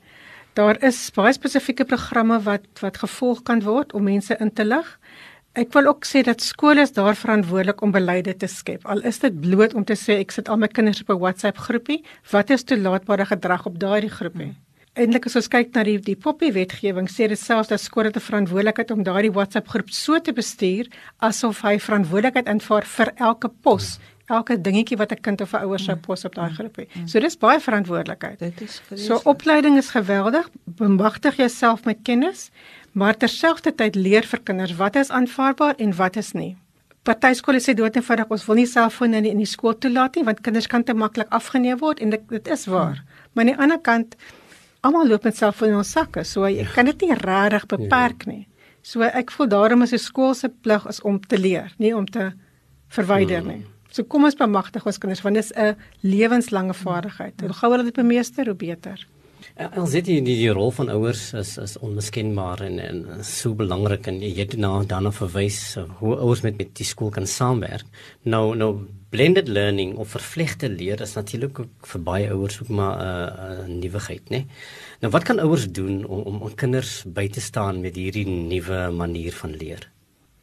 Daar 0.54 0.78
is 0.84 1.12
baie 1.16 1.34
spesifieke 1.34 1.86
programme 1.86 2.40
wat 2.42 2.66
wat 2.82 2.98
gevolg 2.98 3.44
kan 3.44 3.62
word 3.64 3.94
om 3.94 4.04
mense 4.04 4.36
in 4.40 4.54
te 4.54 4.66
lig. 4.66 5.00
Ek 5.54 5.74
wil 5.74 5.86
ook 5.86 6.06
sê 6.06 6.24
dat 6.26 6.42
skole 6.42 6.82
is 6.82 6.94
daar 6.94 7.16
verantwoordelik 7.16 7.82
om 7.82 7.92
beleide 7.92 8.34
te 8.38 8.48
skep. 8.48 8.86
Al 8.86 9.02
is 9.02 9.20
dit 9.20 9.42
bloot 9.42 9.74
om 9.74 9.84
te 9.86 9.94
sê 9.94 10.20
ek 10.20 10.32
sit 10.32 10.50
al 10.50 10.58
my 10.58 10.68
kinders 10.68 11.02
op 11.02 11.10
'n 11.10 11.20
WhatsApp 11.20 11.58
groepie, 11.58 12.04
wat 12.32 12.50
is 12.50 12.64
toelaatbare 12.64 13.26
gedrag 13.26 13.66
op 13.66 13.80
daardie 13.80 14.10
groepie? 14.10 14.52
Hmm. 14.54 14.73
Eindelik 14.94 15.26
as 15.26 15.34
ons 15.40 15.48
kyk 15.50 15.72
na 15.74 15.82
die 15.88 15.96
die 16.06 16.14
poppy 16.14 16.52
wetgewing 16.54 17.08
sê 17.10 17.26
dit 17.32 17.40
selfs 17.40 17.72
dat 17.72 17.82
skole 17.82 18.12
te 18.14 18.22
verantwoordelikheid 18.22 18.92
om 18.94 19.02
daardie 19.02 19.32
WhatsApp 19.34 19.72
groep 19.74 19.90
so 19.90 20.20
te 20.22 20.36
bestuur 20.38 20.90
asof 21.26 21.64
hy 21.66 21.80
verantwoordelikheid 21.82 22.52
invaar 22.52 22.86
vir 22.86 23.10
elke 23.18 23.50
pos, 23.66 23.96
elke 24.30 24.60
dingetjie 24.68 25.00
wat 25.02 25.16
'n 25.16 25.24
kind 25.26 25.42
of 25.42 25.56
'n 25.56 25.66
ouer 25.66 25.80
sou 25.80 25.96
pos 25.96 26.26
op 26.26 26.36
daai 26.36 26.54
groep 26.54 26.78
hê. 26.78 26.86
So 27.10 27.20
dis 27.20 27.36
baie 27.36 27.60
verantwoordelikheid. 27.60 28.38
Dit 28.40 28.62
is 28.62 28.80
vreeslik. 28.86 29.08
So 29.08 29.30
opleiding 29.30 29.78
is 29.78 29.90
geweldig, 29.90 30.48
bemagtig 30.66 31.38
jouself 31.38 31.86
met 31.86 31.98
kennis, 32.04 32.52
maar 32.92 33.18
terselfdertyd 33.18 33.96
leer 33.96 34.24
vir 34.24 34.40
kinders 34.44 34.78
wat 34.78 34.96
is 34.96 35.10
aanvaarbaar 35.10 35.76
en 35.78 35.96
wat 35.96 36.18
is 36.18 36.34
nie. 36.34 36.56
Party 37.04 37.34
skole 37.34 37.60
sê 37.60 37.74
dood 37.74 37.96
eenvoudig 37.96 38.30
ons 38.30 38.46
wil 38.46 38.56
nie 38.56 38.68
selfone 38.68 39.18
in 39.18 39.24
die, 39.24 39.32
in 39.32 39.38
die 39.38 39.50
skool 39.50 39.74
toelaat 39.74 40.16
nie 40.16 40.24
want 40.24 40.42
kinders 40.42 40.68
kan 40.68 40.84
te 40.84 40.94
maklik 40.94 41.28
afgeneem 41.30 41.80
word 41.80 42.00
en 42.00 42.10
dit 42.10 42.30
dit 42.30 42.48
is 42.48 42.66
waar. 42.66 43.04
Maar 43.34 43.44
aan 43.44 43.52
die 43.52 43.58
ander 43.58 43.80
kant 43.80 44.16
almal 44.84 45.08
loop 45.08 45.24
met 45.24 45.38
selfone 45.38 45.72
in 45.72 45.82
ons 45.82 45.92
sakke, 45.96 46.24
so 46.28 46.48
jy 46.48 46.64
ja. 46.64 46.72
kan 46.76 46.90
dit 46.90 47.06
nie 47.06 47.16
regtig 47.20 47.68
beperk 47.72 48.26
ja. 48.28 48.34
nie. 48.34 48.48
So 48.84 49.06
ek 49.08 49.32
voel 49.32 49.48
daarom 49.48 49.86
is 49.86 49.94
'n 49.94 50.00
skool 50.00 50.34
se 50.36 50.50
plig 50.50 50.86
is 50.88 51.02
om 51.02 51.20
te 51.20 51.38
leer, 51.38 51.72
nie 51.80 51.96
om 51.96 52.06
te 52.06 52.34
verwyder 52.90 53.40
hmm. 53.40 53.48
nie. 53.48 53.66
So 53.94 54.04
kom 54.04 54.26
ons 54.26 54.36
bemagtig 54.36 54.86
ons 54.86 54.98
kinders 54.98 55.22
want 55.22 55.36
dit 55.36 55.46
is 55.46 55.54
'n 55.56 55.76
lewenslange 56.02 56.74
vaardigheid. 56.74 57.42
Hoe 57.42 57.54
gouer 57.54 57.78
hulle 57.78 57.92
dit 57.92 58.02
bemeester, 58.02 58.46
hoe 58.46 58.56
beter. 58.56 59.08
Ons 59.78 59.92
sê 59.94 60.02
die, 60.02 60.22
die 60.22 60.38
die 60.40 60.52
rol 60.52 60.72
van 60.72 60.90
ouers 60.90 61.34
is 61.34 61.58
is 61.58 61.78
onmiskenbaar 61.78 62.62
en 62.62 62.80
en 62.80 63.24
so 63.24 63.54
belangrik 63.54 64.08
en 64.08 64.20
jy 64.22 64.34
het 64.40 64.58
nou 64.58 64.86
dan 64.86 65.08
of 65.08 65.16
verwys 65.22 65.78
hoe 66.00 66.16
ouers 66.16 66.42
met 66.42 66.58
met 66.58 66.76
die 66.76 66.86
skool 66.86 67.10
kan 67.10 67.28
saamwerk. 67.28 67.86
Nou 68.24 68.56
nou 68.56 68.88
blended 69.14 69.48
learning 69.48 69.94
of 70.02 70.16
vervlegte 70.16 70.70
leer 70.70 71.02
is 71.06 71.14
natuurlik 71.14 71.60
ook 71.62 71.90
vir 71.94 72.02
baie 72.02 72.30
ouers 72.34 72.60
ook 72.62 72.70
maar 72.70 72.96
'n 72.98 73.04
uh, 73.06 73.66
'n 73.68 73.80
nuwigheid, 73.80 74.30
né? 74.34 74.42
Nou 75.02 75.12
wat 75.14 75.24
kan 75.24 75.40
ouers 75.40 75.68
doen 75.72 76.06
om 76.06 76.22
om, 76.30 76.42
om 76.42 76.56
kinders 76.56 77.04
by 77.06 77.28
te 77.30 77.42
staan 77.42 77.82
met 77.82 77.96
hierdie 77.96 78.28
nuwe 78.28 78.90
manier 78.92 79.34
van 79.34 79.52
leer? 79.56 79.90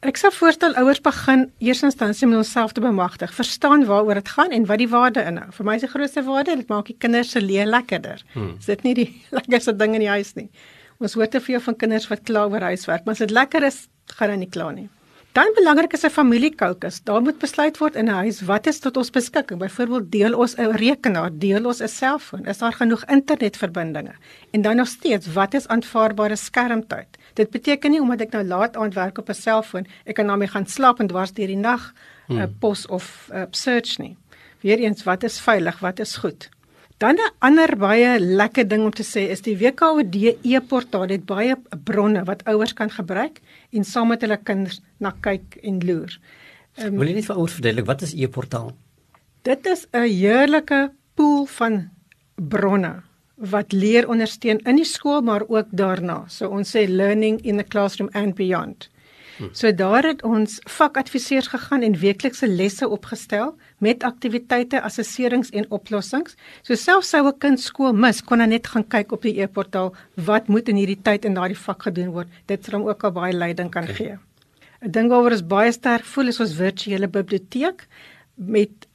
Ek 0.01 0.17
sou 0.17 0.31
voorstel 0.33 0.73
ouers 0.81 1.01
begin 1.01 1.51
eers 1.57 1.83
instansie 1.83 2.27
met 2.27 2.37
onsself 2.37 2.71
te 2.71 2.81
bemagtig, 2.81 3.33
verstaan 3.33 3.85
waaroor 3.85 4.13
dit 4.13 4.29
gaan 4.29 4.51
en 4.51 4.65
wat 4.65 4.77
die 4.77 4.89
waarde 4.89 5.21
inhou. 5.21 5.51
Vir 5.51 5.65
my 5.65 5.75
is 5.75 5.81
die 5.81 5.89
grootste 5.89 6.23
waarde 6.23 6.55
dit 6.55 6.67
maak 6.67 6.85
die 6.85 6.95
kinders 6.97 7.31
se 7.31 7.41
leer 7.41 7.65
lekkerder. 7.65 8.23
Hmm. 8.33 8.55
Is 8.59 8.65
dit 8.65 8.83
nie 8.83 8.93
die 8.93 9.09
lekkerste 9.37 9.75
ding 9.75 9.93
in 9.93 9.99
die 9.99 10.09
huis 10.15 10.33
nie? 10.33 10.49
Ons 10.97 11.13
hoor 11.13 11.27
te 11.27 11.41
veel 11.41 11.59
van 11.59 11.75
kinders 11.75 12.07
wat 12.07 12.23
kla 12.23 12.47
oor 12.47 12.61
huiswerk, 12.71 13.05
maar 13.05 13.13
as 13.13 13.19
dit 13.19 13.31
lekker 13.31 13.63
is, 13.63 13.87
gaan 14.15 14.29
hulle 14.29 14.39
nie 14.39 14.49
kla 14.49 14.71
nie. 14.71 14.89
Dan 15.31 15.51
belangrik 15.55 15.93
is 15.93 16.03
'n 16.03 16.09
familiekoukus. 16.09 17.03
Daar 17.03 17.21
moet 17.21 17.37
besluit 17.37 17.77
word 17.77 17.95
in 17.95 18.05
'n 18.05 18.19
huis 18.23 18.41
wat 18.41 18.67
is 18.67 18.79
tot 18.79 18.97
ons 18.97 19.09
beskikking. 19.09 19.59
Byvoorbeeld 19.59 20.11
deel 20.11 20.37
ons 20.37 20.55
'n 20.55 20.71
rekenaar, 20.75 21.29
deel 21.33 21.65
ons 21.65 21.79
'n 21.81 21.87
selfoon, 21.87 22.45
is 22.45 22.57
daar 22.57 22.73
genoeg 22.73 23.05
internetverbindinge? 23.05 24.13
En 24.51 24.61
dan 24.61 24.75
nog 24.75 24.87
steeds, 24.87 25.33
wat 25.33 25.53
is 25.53 25.67
aanvaarbare 25.67 26.35
skermtyd? 26.35 27.07
Dit 27.33 27.49
beteken 27.49 27.91
nie 27.91 28.01
omdat 28.01 28.21
ek 28.21 28.31
nou 28.31 28.43
laat 28.43 28.75
aand 28.75 28.93
werk 28.93 29.17
op 29.17 29.29
'n 29.29 29.33
selfoon, 29.33 29.87
ek 30.03 30.15
kan 30.15 30.27
daarmee 30.27 30.47
gaan 30.47 30.65
slaap 30.65 30.99
en 30.99 31.07
dwars 31.07 31.33
deur 31.33 31.47
die 31.47 31.57
nag 31.57 31.93
'n 32.27 32.35
hmm. 32.35 32.55
pos 32.59 32.85
of 32.87 33.29
'n 33.33 33.47
search 33.51 33.97
nie. 33.97 34.17
Weereens, 34.61 35.03
wat 35.03 35.23
is 35.23 35.39
veilig? 35.39 35.79
Wat 35.79 35.99
is 35.99 36.15
goed? 36.15 36.49
Dan 37.01 37.17
'n 37.17 37.33
ander 37.39 37.71
baie 37.77 38.19
lekker 38.19 38.67
ding 38.67 38.83
om 38.85 38.93
te 38.93 39.03
sê 39.03 39.21
is 39.33 39.41
die 39.41 39.57
WKOD 39.57 40.15
e-portaal 40.45 41.09
het 41.09 41.25
baie 41.25 41.55
bronne 41.83 42.21
wat 42.23 42.43
ouers 42.45 42.73
kan 42.73 42.91
gebruik 42.93 43.41
en 43.73 43.83
saam 43.83 44.07
met 44.07 44.21
hulle 44.21 44.37
kinders 44.37 44.81
na 44.99 45.11
kyk 45.21 45.57
en 45.63 45.79
loer. 45.81 46.19
Um, 46.77 46.97
Wil 46.97 47.07
jy 47.07 47.13
net 47.13 47.25
vir 47.25 47.35
ouers 47.35 47.55
verduidelik 47.57 47.87
wat 47.89 48.01
is 48.05 48.13
e-portaal? 48.13 48.69
Dit 49.41 49.65
is 49.65 49.87
'n 49.93 50.05
heerlike 50.05 50.91
pool 51.15 51.45
van 51.45 51.89
bronne 52.35 53.01
wat 53.35 53.73
leer 53.73 54.07
ondersteun 54.07 54.59
in 54.69 54.75
die 54.75 54.85
skool 54.85 55.21
maar 55.21 55.43
ook 55.47 55.67
daarna. 55.71 56.25
So 56.27 56.49
ons 56.49 56.69
sê 56.69 56.85
learning 56.87 57.41
in 57.41 57.57
the 57.57 57.63
classroom 57.63 58.09
and 58.13 58.35
beyond. 58.35 58.89
So 59.51 59.71
daar 59.73 60.03
het 60.03 60.23
ons 60.23 60.59
vakadviseurs 60.69 61.47
gegaan 61.47 61.81
en 61.81 61.97
weeklikse 61.99 62.47
lesse 62.47 62.87
opgestel 62.89 63.55
met 63.77 64.03
aktiwiteite, 64.03 64.81
assesserings 64.81 65.49
en 65.49 65.65
oplossings. 65.69 66.35
So 66.61 66.75
selfs 66.75 67.09
sou 67.09 67.27
'n 67.27 67.37
kind 67.37 67.59
skool 67.59 67.93
mis, 67.93 68.21
kon 68.21 68.39
hy 68.39 68.45
net 68.45 68.67
gaan 68.67 68.87
kyk 68.87 69.11
op 69.11 69.21
die 69.21 69.41
e-portaal 69.41 69.95
wat 70.15 70.47
moet 70.47 70.69
in 70.69 70.75
hierdie 70.75 71.01
tyd 71.01 71.25
in 71.25 71.33
daardie 71.33 71.57
vak 71.57 71.83
gedoen 71.83 72.11
word. 72.11 72.27
Dit 72.45 72.65
sal 72.65 72.79
hom 72.79 72.89
ook 72.89 73.03
al 73.03 73.11
baie 73.11 73.33
leiding 73.33 73.71
kan 73.71 73.83
okay. 73.83 73.95
gee. 73.95 74.17
'n 74.81 74.91
Ding 74.91 75.09
waaroor 75.09 75.31
ons 75.31 75.47
baie 75.47 75.71
sterk 75.71 76.05
voel 76.05 76.27
is 76.27 76.39
ons 76.39 76.55
virtuele 76.55 77.07
biblioteek 77.07 77.87
met 78.35 78.87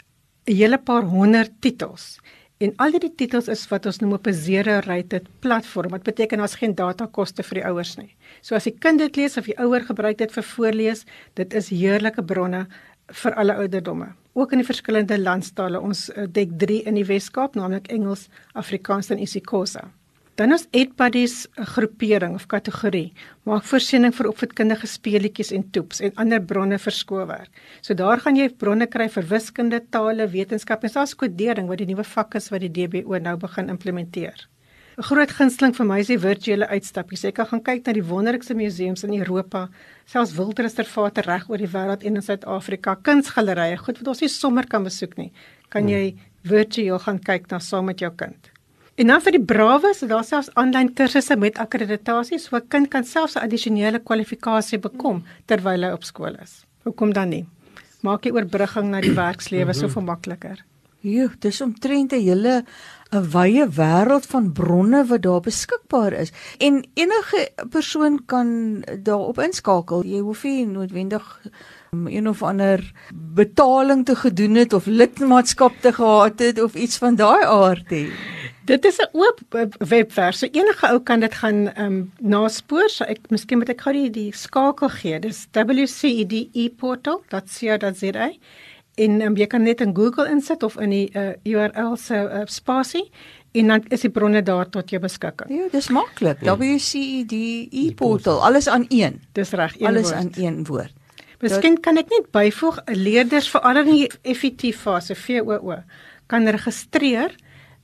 'n 0.46 0.55
hele 0.55 0.79
paar 0.79 1.03
honderd 1.03 1.53
titels. 1.61 2.18
En 2.57 2.73
al 2.81 2.95
die 2.97 3.11
titels 3.12 3.51
is 3.53 3.66
wat 3.69 3.85
ons 3.88 3.99
noem 4.01 4.14
op 4.16 4.27
'n 4.27 4.33
zero 4.33 4.79
rated 4.87 5.27
platform. 5.40 5.90
Wat 5.90 6.03
beteken 6.03 6.40
as 6.40 6.55
geen 6.55 6.75
datakoste 6.75 7.42
vir 7.42 7.55
die 7.55 7.66
ouers 7.66 7.97
nie. 7.97 8.16
So 8.40 8.55
as 8.55 8.64
die 8.64 8.79
kind 8.79 8.99
dit 8.99 9.16
lees 9.16 9.37
of 9.37 9.45
die 9.45 9.59
ouer 9.59 9.85
gebruik 9.85 10.19
dit 10.19 10.33
vir 10.33 10.42
voorlees, 10.42 11.05
dit 11.35 11.55
is 11.55 11.69
heerlike 11.69 12.23
bronne 12.23 12.66
vir 13.07 13.35
alle 13.35 13.55
ouderdomme. 13.55 14.14
Ook 14.33 14.53
in 14.53 14.59
die 14.59 14.66
verskillende 14.66 15.19
landstale. 15.19 15.81
Ons 15.81 16.11
eh, 16.11 16.25
dek 16.29 16.59
3 16.59 16.83
in 16.87 16.95
die 16.95 17.05
Wes-Kaap, 17.05 17.55
naamlik 17.55 17.88
Engels, 17.88 18.29
Afrikaans 18.53 19.11
en 19.11 19.19
isiXhosa. 19.19 19.90
Dan 20.37 20.53
is 20.53 20.66
Edbuddies 20.70 21.46
'n 21.57 21.64
groepering 21.64 22.35
of 22.35 22.46
kategorie, 22.46 23.12
maak 23.42 23.64
voorsiening 23.64 24.12
vir 24.14 24.27
opvoedkundige 24.29 24.87
speletjies 24.87 25.51
en 25.51 25.70
toeps 25.70 26.01
en 26.01 26.12
ander 26.14 26.42
bronne 26.44 26.79
vir 26.79 26.92
skoolwerk. 26.92 27.49
So 27.81 27.94
daar 27.94 28.20
gaan 28.20 28.37
jy 28.37 28.49
bronne 28.49 28.87
kry 28.87 29.09
vir 29.09 29.25
wiskunde, 29.29 29.81
tale, 29.90 30.29
wetenskap 30.29 30.83
en 30.83 30.90
selfs 30.90 31.14
kodering 31.14 31.68
wat 31.68 31.79
die 31.79 31.87
nuwe 31.87 32.05
vak 32.05 32.35
is 32.35 32.51
wat 32.51 32.61
die 32.61 32.68
DBO 32.68 33.18
nou 33.18 33.37
begin 33.37 33.68
implementeer. 33.68 34.49
'n 34.99 35.03
Groot 35.03 35.31
gunsteling 35.31 35.75
vir 35.77 35.87
my 35.87 35.99
is 36.01 36.07
die 36.07 36.18
virtuele 36.18 36.68
uitstappies. 36.68 37.22
Jy 37.22 37.33
kan 37.33 37.46
gaan 37.46 37.62
kyk 37.62 37.87
na 37.87 37.92
die 37.92 38.09
wonderlikste 38.09 38.55
museums 38.55 39.05
in 39.05 39.14
Europa, 39.14 39.70
selfs 40.05 40.37
wildreservate 40.37 41.22
reg 41.22 41.49
oor 41.49 41.59
die 41.59 41.72
wêreld 41.72 42.05
en 42.05 42.16
in 42.16 42.22
Suid-Afrika, 42.22 42.94
kunsgalerye, 43.03 43.77
goed 43.79 43.99
wat 43.99 44.09
ons 44.09 44.20
nie 44.20 44.29
sommer 44.29 44.66
kan 44.66 44.85
besoek 44.85 45.16
nie. 45.16 45.33
Kan 45.70 45.88
jy 45.88 46.14
virtueel 46.44 46.99
gaan 46.99 47.18
kyk 47.18 47.51
na 47.51 47.59
saam 47.59 47.87
met 47.87 48.01
jou 48.01 48.11
kind. 48.11 48.51
En 48.97 49.11
dan 49.13 49.21
vir 49.21 49.35
die 49.37 49.45
brawes, 49.45 49.99
daar 50.09 50.25
selfs 50.25 50.49
aanlyn 50.57 50.89
kursusse 50.97 51.37
met 51.37 51.59
akkreditasie, 51.61 52.39
so 52.41 52.57
'n 52.57 52.69
kind 52.69 52.89
kan 52.89 53.05
selfs 53.05 53.37
'n 53.37 53.45
addisionele 53.45 53.99
kwalifikasie 54.01 54.79
bekom 54.79 55.23
terwyl 55.47 55.83
hy 55.85 55.91
op 55.93 56.05
skool 56.05 56.35
is. 56.43 56.65
Hoekom 56.85 57.13
dan 57.13 57.29
nie? 57.29 57.47
Maak 58.01 58.23
die 58.23 58.33
oorbrugging 58.33 58.89
na 58.91 59.01
die 59.01 59.13
werkslewe 59.13 59.75
so 59.75 59.89
veel 59.89 60.03
makliker. 60.03 60.65
Jo, 61.07 61.29
dis 61.38 61.61
omtrent 61.62 62.12
'n 62.12 62.21
hele 62.21 62.64
'n 63.14 63.23
wye 63.31 63.66
wêreld 63.79 64.27
van 64.27 64.53
bronne 64.53 65.07
wat 65.07 65.23
daar 65.23 65.40
beskikbaar 65.40 66.12
is 66.12 66.33
en 66.59 66.85
enige 66.95 67.51
persoon 67.71 68.25
kan 68.27 68.83
daarop 69.03 69.38
inskakel. 69.38 70.05
Jy 70.05 70.21
hoef 70.21 70.45
nie 70.45 70.66
noodwendig 70.66 71.40
um, 71.92 72.07
een 72.07 72.29
of 72.29 72.42
ander 72.42 72.92
betaling 73.14 74.05
te 74.05 74.16
gedoen 74.16 74.55
het 74.55 74.73
of 74.73 74.87
lidmaatskap 74.87 75.73
te 75.81 75.92
gehad 75.92 76.38
het 76.38 76.62
of 76.62 76.75
iets 76.75 76.99
van 76.99 77.14
daai 77.14 77.45
aard 77.45 77.90
hê. 77.90 78.11
Dit 78.64 78.85
is 78.85 78.99
'n 78.99 79.09
oop 79.12 79.40
webwerf. 79.79 80.35
So 80.35 80.47
enige 80.51 80.88
ou 80.88 81.01
kan 81.01 81.21
dit 81.21 81.35
gaan 81.35 81.69
ehm 81.69 81.87
um, 81.87 82.12
naspoor. 82.19 82.88
So 82.88 83.05
ek 83.05 83.19
miskien 83.31 83.59
moet 83.59 83.69
ek 83.69 83.81
gou 83.81 83.92
die, 83.92 84.11
die 84.11 84.33
skakel 84.35 84.88
gee. 84.88 85.21
Dis 85.21 85.47
wcedeportal.co.za. 85.53 88.31
En 88.97 89.21
um, 89.21 89.35
jy 89.37 89.47
kan 89.47 89.63
net 89.63 89.83
in 89.85 89.93
Google 89.97 90.29
insit 90.33 90.63
of 90.65 90.79
in 90.81 90.91
die 90.91 91.09
uh, 91.13 91.35
URL 91.45 91.97
se 92.01 92.17
uh, 92.17 92.45
spasie 92.49 93.11
en 93.57 93.73
dan 93.73 93.85
is 93.93 94.05
die 94.05 94.11
bronne 94.13 94.43
daar 94.45 94.69
tot 94.73 94.91
jou 94.93 95.01
beskikking. 95.01 95.53
Ja, 95.53 95.69
dis 95.73 95.89
maklik. 95.93 96.41
Ja. 96.45 96.57
WCEDportal, 96.57 98.41
alles 98.45 98.69
aan 98.69 98.87
een. 98.89 99.21
Dis 99.37 99.53
reg, 99.57 99.77
een 99.79 99.87
alles 99.87 100.11
woord. 100.11 100.15
aan 100.15 100.31
een 100.35 100.65
woord. 100.65 100.95
Miskien 101.45 101.77
kan 101.85 102.01
ek 102.01 102.09
net 102.13 102.31
byvoeg 102.33 102.81
leerders 102.97 103.49
veral 103.53 103.83
in 103.85 103.91
die 103.93 104.35
FET 104.37 104.71
fase 104.77 105.17
VOO 105.17 105.83
kan 106.27 106.49
registreer 106.49 107.35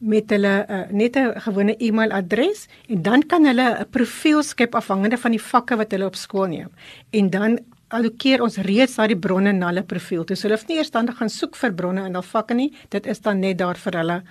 met 0.03 0.33
hulle 0.35 0.55
uh, 0.66 0.81
net 0.90 1.16
'n 1.16 1.40
gewone 1.44 1.77
e-mailadres 1.79 2.66
en 2.88 3.03
dan 3.03 3.22
kan 3.27 3.44
hulle 3.46 3.79
'n 3.81 3.90
profiel 3.90 4.42
skep 4.42 4.75
afhangende 4.75 5.18
van 5.18 5.31
die 5.31 5.42
vakke 5.42 5.77
wat 5.77 5.92
hulle 5.92 6.07
op 6.07 6.16
skool 6.16 6.46
neem. 6.46 6.70
En 7.11 7.31
dan 7.31 7.59
allokeer 7.92 8.42
ons 8.42 8.59
reeds 8.66 8.98
daai 8.98 9.16
bronne 9.16 9.52
na 9.52 9.70
hulle 9.70 9.85
profiel. 9.87 10.24
Dus 10.24 10.42
hulle 10.42 10.59
hoef 10.59 10.68
nie 10.68 10.78
eers 10.81 10.90
dan 10.90 11.07
te 11.07 11.16
gaan 11.16 11.33
soek 11.33 11.57
vir 11.57 11.72
bronne 11.72 12.07
in 12.09 12.18
hul 12.18 12.28
vakke 12.35 12.55
nie. 12.55 12.70
Dit 12.90 13.07
is 13.07 13.20
dan 13.20 13.40
net 13.40 13.59
daar 13.59 13.81
vir 13.81 13.98
hulle 14.02 14.22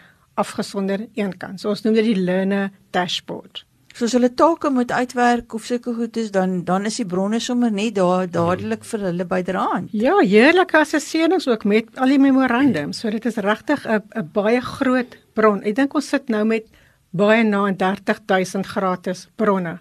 afgesonder 0.41 1.07
eenkant. 1.15 1.61
So 1.61 1.69
ons 1.69 1.83
noem 1.85 1.99
dit 1.99 2.13
die 2.13 2.21
learner 2.21 2.71
dashboard 2.91 3.65
soos 3.97 4.13
hulle 4.15 4.29
take 4.39 4.69
moet 4.71 4.91
uitwerk 4.91 5.53
of 5.53 5.65
sulke 5.67 5.93
goed 5.95 6.17
is 6.17 6.31
dan 6.31 6.61
dan 6.67 6.85
is 6.87 6.97
die 7.01 7.05
bronne 7.05 7.39
sommer 7.43 7.71
net 7.71 7.95
daar 7.97 8.29
dadelik 8.31 8.85
vir 8.87 9.05
hulle 9.09 9.25
byderhand. 9.27 9.91
Ja, 9.91 10.17
heerlike 10.19 10.77
assesserings 10.79 11.47
ook 11.47 11.65
met 11.65 11.89
al 11.99 12.13
die 12.15 12.21
memorandums. 12.21 13.01
So 13.01 13.11
dit 13.11 13.25
is 13.25 13.37
regtig 13.37 13.85
'n 13.85 14.01
'n 14.15 14.29
baie 14.33 14.61
groot 14.61 15.17
bron. 15.33 15.63
Ek 15.63 15.75
dink 15.75 15.93
ons 15.93 16.09
sit 16.09 16.29
nou 16.29 16.45
met 16.45 16.65
baie 17.11 17.43
na 17.43 17.71
30000 17.71 18.65
gratis 18.65 19.27
bronne 19.35 19.79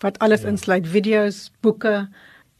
wat 0.00 0.18
alles 0.18 0.42
ja. 0.42 0.48
insluit 0.48 0.86
video's, 0.86 1.50
boeke, 1.60 2.08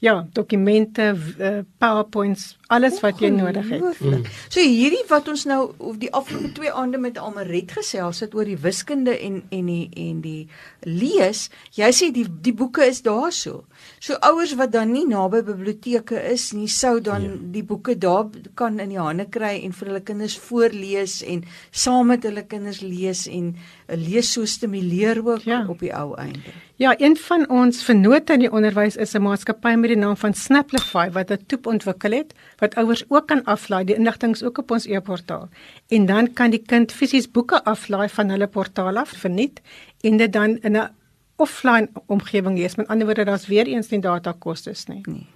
Ja, 0.00 0.26
dokumente, 0.32 1.14
uh, 1.38 1.58
PowerPoints, 1.78 2.56
alles 2.72 3.00
wat 3.04 3.18
jy 3.20 3.28
nodig 3.34 3.66
het. 3.68 3.98
Mm. 4.00 4.22
So 4.48 4.62
hierdie 4.64 5.02
wat 5.10 5.26
ons 5.28 5.42
nou 5.44 5.58
of 5.76 5.98
die 6.00 6.08
afgelope 6.16 6.54
2 6.56 6.70
aande 6.72 6.96
met 7.02 7.18
Almaret 7.20 7.74
gesels 7.76 8.22
het 8.24 8.32
oor 8.38 8.48
die 8.48 8.56
wiskunde 8.56 9.12
en 9.12 9.42
en 9.52 9.68
die 9.68 9.90
en 10.00 10.22
die 10.24 10.46
lees, 10.88 11.50
jy 11.76 11.90
sê 11.92 12.08
die 12.16 12.24
die 12.24 12.54
boeke 12.56 12.86
is 12.88 13.02
daarso. 13.04 13.66
So 14.00 14.16
ouers 14.24 14.54
wat 14.56 14.72
dan 14.72 14.94
nie 14.94 15.04
naby 15.10 15.42
biblioteke 15.50 16.22
is 16.32 16.48
nie, 16.56 16.70
sou 16.72 16.96
dan 17.04 17.26
ja. 17.26 17.36
die 17.58 17.66
boeke 17.66 17.98
daar 18.00 18.30
kan 18.56 18.80
in 18.80 18.94
die 18.94 19.02
hande 19.02 19.28
kry 19.28 19.58
en 19.60 19.76
vir 19.76 19.92
hulle 19.92 20.04
kinders 20.06 20.38
voorlees 20.48 21.20
en 21.26 21.44
saam 21.70 22.08
met 22.14 22.24
hulle 22.24 22.46
kinders 22.48 22.80
lees 22.80 23.26
en 23.28 23.52
lees 23.92 24.32
so 24.32 24.48
stimuleer 24.48 25.20
ook 25.26 25.44
ja. 25.44 25.66
op 25.68 25.84
die 25.84 25.92
ou 25.92 26.14
einde. 26.16 26.56
Ja, 26.80 26.94
een 26.96 27.16
van 27.16 27.42
ons 27.52 27.82
vennote 27.84 28.32
in 28.32 28.46
die 28.46 28.52
onderwys 28.52 28.96
is 28.96 29.12
'n 29.12 29.20
maatskappy 29.20 29.74
met 29.76 29.89
die 29.90 29.98
naam 29.98 30.16
van 30.20 30.34
Snaplify 30.34 31.08
wat 31.16 31.30
'n 31.30 31.44
toep 31.46 31.66
ontwikkel 31.66 32.12
het 32.12 32.34
wat 32.62 32.74
ouers 32.74 33.04
ook 33.08 33.26
kan 33.26 33.44
aflaai. 33.44 33.84
Die 33.84 33.96
inligting 33.96 34.34
is 34.34 34.42
ook 34.42 34.58
op 34.58 34.70
ons 34.70 34.86
e-portaal. 34.86 35.48
En 35.88 36.06
dan 36.06 36.32
kan 36.32 36.50
die 36.50 36.62
kind 36.66 36.92
fisies 36.92 37.30
boeke 37.30 37.64
aflaai 37.64 38.08
van 38.08 38.30
hulle 38.30 38.46
portaal 38.46 38.96
af 38.96 39.08
verniet 39.08 39.60
en 40.00 40.16
dit 40.16 40.32
dan 40.32 40.58
in 40.62 40.76
'n 40.76 40.88
offline 41.36 41.88
omgewing 42.06 42.58
lees. 42.58 42.76
Met 42.76 42.88
ander 42.88 43.06
woorde, 43.06 43.24
daar's 43.24 43.46
weer 43.46 43.66
eens 43.66 43.88
nie 43.90 44.00
data 44.00 44.34
kostes 44.38 44.86
nie. 44.86 45.00
Nee. 45.04 45.26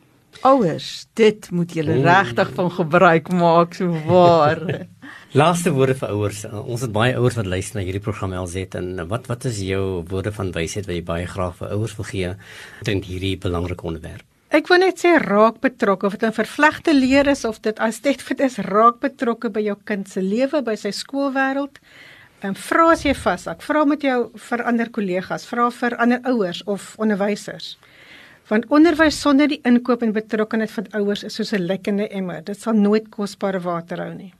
Ouers, 0.42 1.06
dit 1.14 1.50
moet 1.50 1.72
julle 1.72 2.00
regtig 2.02 2.50
van 2.56 2.70
gebruik 2.70 3.30
maak, 3.32 3.74
so 3.74 3.94
waar. 4.08 4.60
Laaste 5.40 5.72
woorde 5.74 5.94
vir 5.98 6.12
ouers. 6.14 6.44
Uh, 6.44 6.60
ons 6.66 6.82
het 6.84 6.92
baie 6.94 7.14
ouers 7.18 7.38
wat 7.38 7.46
luister 7.46 7.78
na 7.78 7.86
hierdie 7.86 8.02
program 8.02 8.34
LZ 8.34 8.76
en 8.78 9.06
wat 9.10 9.26
wat 9.30 9.46
is 9.50 9.60
jou 9.62 10.02
woorde 10.10 10.32
van 10.34 10.52
wysheid 10.54 10.86
wat 10.86 10.94
jy 10.94 11.02
baie 11.06 11.26
graag 11.30 11.56
vir 11.60 11.74
ouers 11.76 11.96
wil 11.98 12.08
gee 12.10 12.34
in 12.90 13.02
hierdie 13.02 13.36
belangrike 13.38 13.86
onderwerp? 13.86 14.26
Ek 14.54 14.68
wil 14.70 14.84
net 14.84 15.00
sê 15.02 15.16
raak 15.18 15.56
betrokke 15.64 16.06
of 16.06 16.14
dit 16.14 16.22
'n 16.28 16.36
vervlegte 16.36 16.92
leer 16.94 17.26
is 17.26 17.44
of 17.44 17.58
dit 17.62 17.76
as 17.80 17.98
dit 18.00 18.20
vir 18.22 18.40
is 18.46 18.58
raak 18.58 19.00
betrokke 19.00 19.50
by 19.50 19.60
jou 19.60 19.74
kind 19.84 20.08
se 20.08 20.20
lewe, 20.20 20.62
by 20.62 20.76
sy 20.76 20.92
skoolwêreld. 20.92 21.80
En 22.40 22.54
vra 22.54 22.92
as 22.92 23.02
jy 23.02 23.14
vashak, 23.14 23.62
vra 23.62 23.84
met 23.84 24.02
jou 24.02 24.30
vir 24.48 24.62
ander 24.62 24.90
kollegas, 24.90 25.46
vra 25.46 25.70
vir 25.70 25.96
ander 25.96 26.20
ouers 26.24 26.62
of 26.66 26.94
onderwysers. 26.98 27.76
Want 28.48 28.66
onderwys 28.70 29.20
sonder 29.20 29.48
die 29.48 29.60
inkoop 29.64 30.02
en 30.02 30.12
betrokkeheid 30.12 30.70
van 30.70 30.86
ouers 30.92 31.24
is 31.24 31.34
soos 31.34 31.52
'n 31.52 31.66
lekkende 31.66 32.08
emmer. 32.08 32.44
Dit 32.44 32.60
sal 32.60 32.74
nooit 32.74 33.10
kosbare 33.10 33.60
water 33.60 33.98
hou 33.98 34.14
nie. 34.14 34.34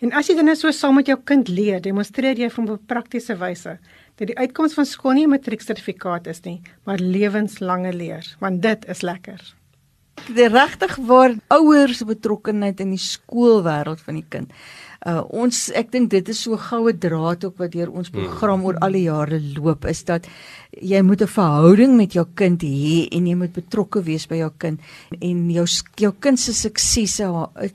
En 0.00 0.12
as 0.12 0.28
jy 0.28 0.36
dan 0.36 0.44
net 0.44 0.58
so 0.58 0.70
saam 0.70 0.94
met 0.94 1.06
jou 1.06 1.18
kind 1.24 1.48
leer, 1.48 1.80
demonstreer 1.80 2.36
jy 2.36 2.50
van 2.50 2.70
'n 2.70 2.78
praktiese 2.86 3.36
wyse 3.36 3.78
dat 4.20 4.30
die 4.30 4.38
uitkoms 4.38 4.74
van 4.78 4.86
skool 4.86 5.12
nie 5.12 5.26
'n 5.26 5.34
matrieksertifikaat 5.34 6.26
is 6.26 6.40
nie, 6.44 6.62
maar 6.84 6.98
lewenslange 6.98 7.92
leer, 7.92 8.36
want 8.38 8.62
dit 8.62 8.88
is 8.88 9.02
lekker. 9.02 9.54
Die 10.34 10.48
regtig 10.48 10.96
waar 10.96 11.34
ouers 11.48 12.04
betrokkeheid 12.04 12.80
in 12.80 12.90
die 12.94 13.02
skoolwêreld 13.02 14.00
van 14.00 14.14
die 14.14 14.26
kind. 14.28 14.52
Uh 15.04 15.20
ons 15.36 15.66
ek 15.76 15.90
dink 15.92 16.08
dit 16.10 16.28
is 16.32 16.38
so 16.46 16.56
goue 16.56 16.94
draad 16.96 17.44
ook 17.44 17.58
wat 17.60 17.72
deur 17.72 17.90
ons 17.92 18.08
program 18.08 18.62
oor 18.64 18.78
al 18.80 18.92
die 18.96 19.02
jare 19.04 19.40
loop 19.58 19.84
is 19.84 20.00
dat 20.08 20.24
jy 20.80 21.02
moet 21.02 21.20
'n 21.20 21.28
verhouding 21.28 21.96
met 21.96 22.14
jou 22.14 22.24
kind 22.34 22.62
hê 22.62 23.08
en 23.12 23.26
jy 23.26 23.34
moet 23.34 23.52
betrokke 23.52 24.00
wees 24.02 24.26
by 24.26 24.36
jou 24.36 24.50
kind 24.58 24.80
en 25.20 25.50
jou 25.50 25.66
jou 25.96 26.12
kind 26.20 26.40
se 26.40 26.52
suksese 26.52 27.28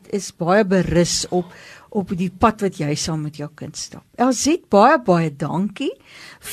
is 0.10 0.32
baie 0.32 0.64
berus 0.64 1.28
op 1.30 1.46
op 1.90 2.14
die 2.18 2.30
pad 2.30 2.62
wat 2.62 2.80
jy 2.80 2.96
saam 2.96 3.24
met 3.26 3.38
jou 3.38 3.50
kind 3.56 3.78
stap. 3.78 4.04
Elsit 4.18 4.70
baie 4.70 5.00
baie 5.00 5.30
dankie 5.30 5.92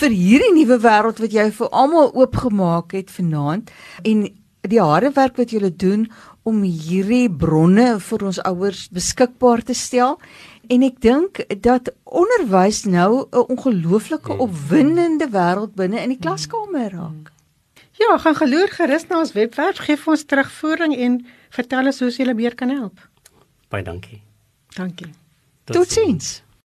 vir 0.01 0.11
hierdie 0.11 0.55
nuwe 0.57 0.81
wêreld 0.83 1.21
wat 1.21 1.33
jy 1.33 1.51
vir 1.59 1.69
almal 1.73 2.13
oopgemaak 2.15 2.97
het 2.97 3.11
vanaand 3.11 3.71
en 4.05 4.27
die 4.67 4.83
harde 4.83 5.13
werk 5.15 5.37
wat 5.39 5.53
julle 5.55 5.71
doen 5.71 6.07
om 6.47 6.63
hierdie 6.63 7.29
bronne 7.31 7.97
vir 8.03 8.27
ons 8.27 8.41
ouers 8.47 8.87
beskikbaar 8.95 9.63
te 9.67 9.75
stel. 9.75 10.19
En 10.71 10.83
ek 10.83 11.01
dink 11.03 11.41
dat 11.63 11.93
onderwys 12.05 12.85
nou 12.85 13.27
'n 13.31 13.47
ongelooflike 13.55 14.33
hmm. 14.33 14.41
opwindende 14.41 15.29
wêreld 15.31 15.75
binne 15.75 16.03
in 16.03 16.15
die 16.15 16.23
klaskamer 16.23 16.91
raak. 16.91 17.33
Ja, 17.97 18.19
gaan 18.19 18.37
geloer 18.37 18.69
gerus 18.69 19.09
na 19.09 19.19
ons 19.19 19.33
webwerf, 19.33 19.79
gee 19.79 19.97
vir 19.97 20.13
ons 20.13 20.25
terugvoering 20.25 20.97
en 20.97 21.27
vertel 21.51 21.87
ons 21.87 22.01
hoe 22.01 22.11
julle 22.11 22.35
meer 22.35 22.55
kan 22.55 22.69
help. 22.69 23.09
Baie 23.69 23.83
dankie. 23.83 24.23
Dankie. 24.77 25.26
Totsiens. 25.73 26.43